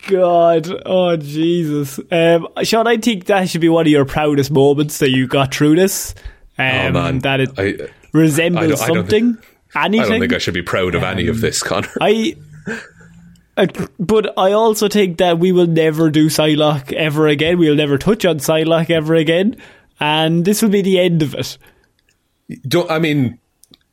[0.08, 0.68] god!
[0.84, 2.00] Oh Jesus!
[2.10, 5.54] Um, Shaun, I think that should be one of your proudest moments that you got
[5.54, 6.14] through this.
[6.58, 7.18] Um, Oh, man.
[7.20, 10.00] that it I- I resembles don't- I don't something.
[10.00, 11.88] I don't think I should be proud of any of this, Connor.
[12.00, 12.36] I.
[13.56, 13.66] uh,
[13.98, 17.58] But I also think that we will never do Psylocke ever again.
[17.58, 19.56] We'll never touch on Psylocke ever again,
[19.98, 21.58] and this will be the end of it.
[22.66, 23.38] Don't, I mean,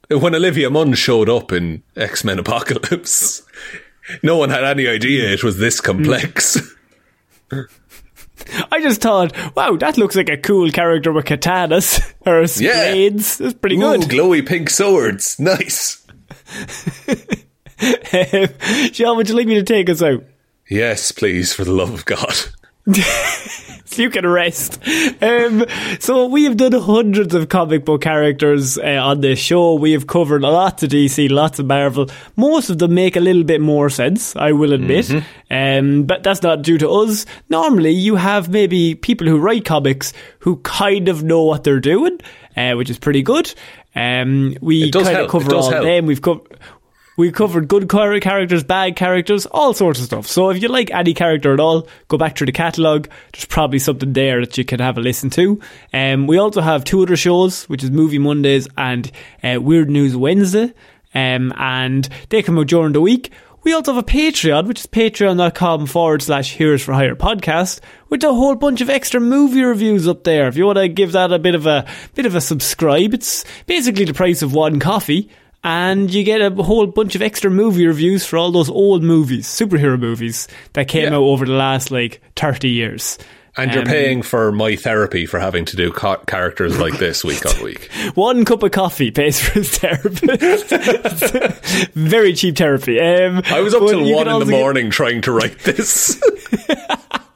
[0.09, 3.43] when Olivia Munn showed up in X Men Apocalypse,
[4.23, 6.57] no one had any idea it was this complex.
[8.71, 12.91] I just thought, wow, that looks like a cool character with katanas or Yeah.
[12.91, 13.37] blades.
[13.37, 14.01] That's pretty Ooh, good.
[14.01, 15.37] glowy pink swords.
[15.47, 16.03] Nice.
[18.93, 20.23] Shaun, would you like me to take us out?
[20.69, 22.33] Yes, please, for the love of God.
[23.89, 24.79] So you can rest.
[25.23, 25.65] Um,
[25.99, 29.73] so we have done hundreds of comic book characters uh, on this show.
[29.75, 32.07] We have covered lots of DC, lots of Marvel.
[32.35, 35.09] Most of them make a little bit more sense, I will admit.
[35.49, 37.25] Um, but that's not due to us.
[37.49, 42.19] Normally, you have maybe people who write comics who kind of know what they're doing,
[42.55, 43.51] uh, which is pretty good.
[43.95, 45.83] Um, we kind of cover all help.
[45.83, 46.05] them.
[46.05, 46.59] We've covered.
[47.17, 50.27] We covered good char- characters, bad characters, all sorts of stuff.
[50.27, 53.09] So if you like any character at all, go back through the catalogue.
[53.33, 55.59] There's probably something there that you can have a listen to.
[55.91, 59.11] Um, we also have two other shows, which is Movie Mondays and
[59.43, 60.75] uh, Weird News Wednesday.
[61.15, 63.31] Um, and they come out during the week.
[63.63, 68.23] We also have a Patreon, which is patreon.com forward slash Heroes for Hire podcast, with
[68.23, 70.47] a whole bunch of extra movie reviews up there.
[70.47, 73.43] If you want to give that a bit of a bit of a subscribe, it's
[73.65, 75.31] basically the price of one coffee
[75.67, 79.47] and you get a whole bunch of extra movie reviews for all those old movies,
[79.47, 81.15] superhero movies that came Yeah.
[81.17, 83.17] out over the last like 30 years.
[83.57, 87.23] And you're Um, paying for my therapy for having to do ca- characters like this
[87.25, 87.89] week on week.
[88.13, 90.69] One cup of coffee pays for his therapist.
[91.95, 92.99] Very cheap therapy.
[93.01, 96.21] Um, I was up till one in the also get- morning trying to write this.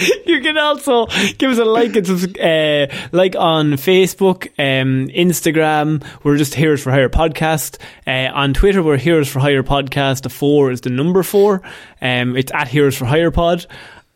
[0.26, 1.06] You can also
[1.38, 6.04] give us a like and subs- uh, like on Facebook, um, Instagram.
[6.22, 7.78] We're just Heroes for Hire podcast.
[8.06, 10.22] Uh, on Twitter, we're Heroes for Hire podcast.
[10.22, 11.62] The four is the number four.
[12.00, 13.66] Um, it's at Heroes for Hire pod.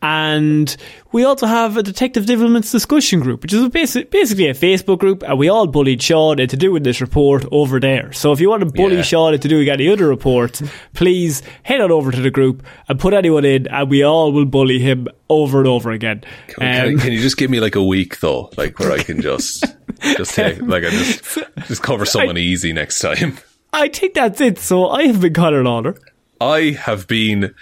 [0.05, 0.77] And
[1.13, 5.23] we also have a Detective Divilment's discussion group, which is basic, basically a Facebook group,
[5.23, 8.13] and we all bullied Shaun into doing this report over there.
[8.13, 9.03] So if you want to bully Yeah.
[9.03, 13.15] Shaun into doing any other reports, please head on over to the group and put
[13.15, 16.23] anyone in, and we all will bully him over and over again.
[16.49, 19.23] can, Um, can you just give me like a week though, like where I can
[19.23, 19.65] just
[20.03, 23.39] just take like I just just cover someone easy next time.
[23.73, 24.59] I think that's it.
[24.59, 25.97] So I have been Connor Lawler.
[26.43, 27.55] I have been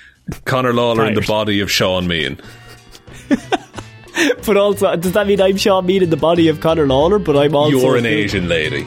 [0.44, 2.40] Connor Lawler in the body of Shaun Meighan.
[4.44, 7.18] But also, does that mean I'm Shaun Meighan in the body of Connor Lawler?
[7.18, 7.76] But I'm also.
[7.76, 8.86] You're an Asian lady.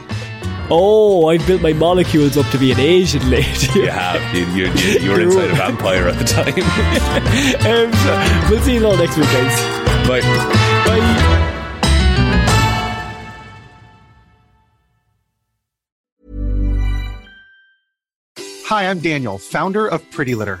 [0.70, 3.66] Oh, I built my molecules up to be an Asian lady.
[3.74, 4.34] You have.
[4.34, 6.46] You, you, you, you were inside a vampire at the time.
[7.66, 10.08] um, we'll see you all next week, guys.
[10.08, 10.20] Bye.
[10.20, 11.52] Bye.
[18.66, 20.60] Hi, I'm Daniel, founder of Pretty Litter.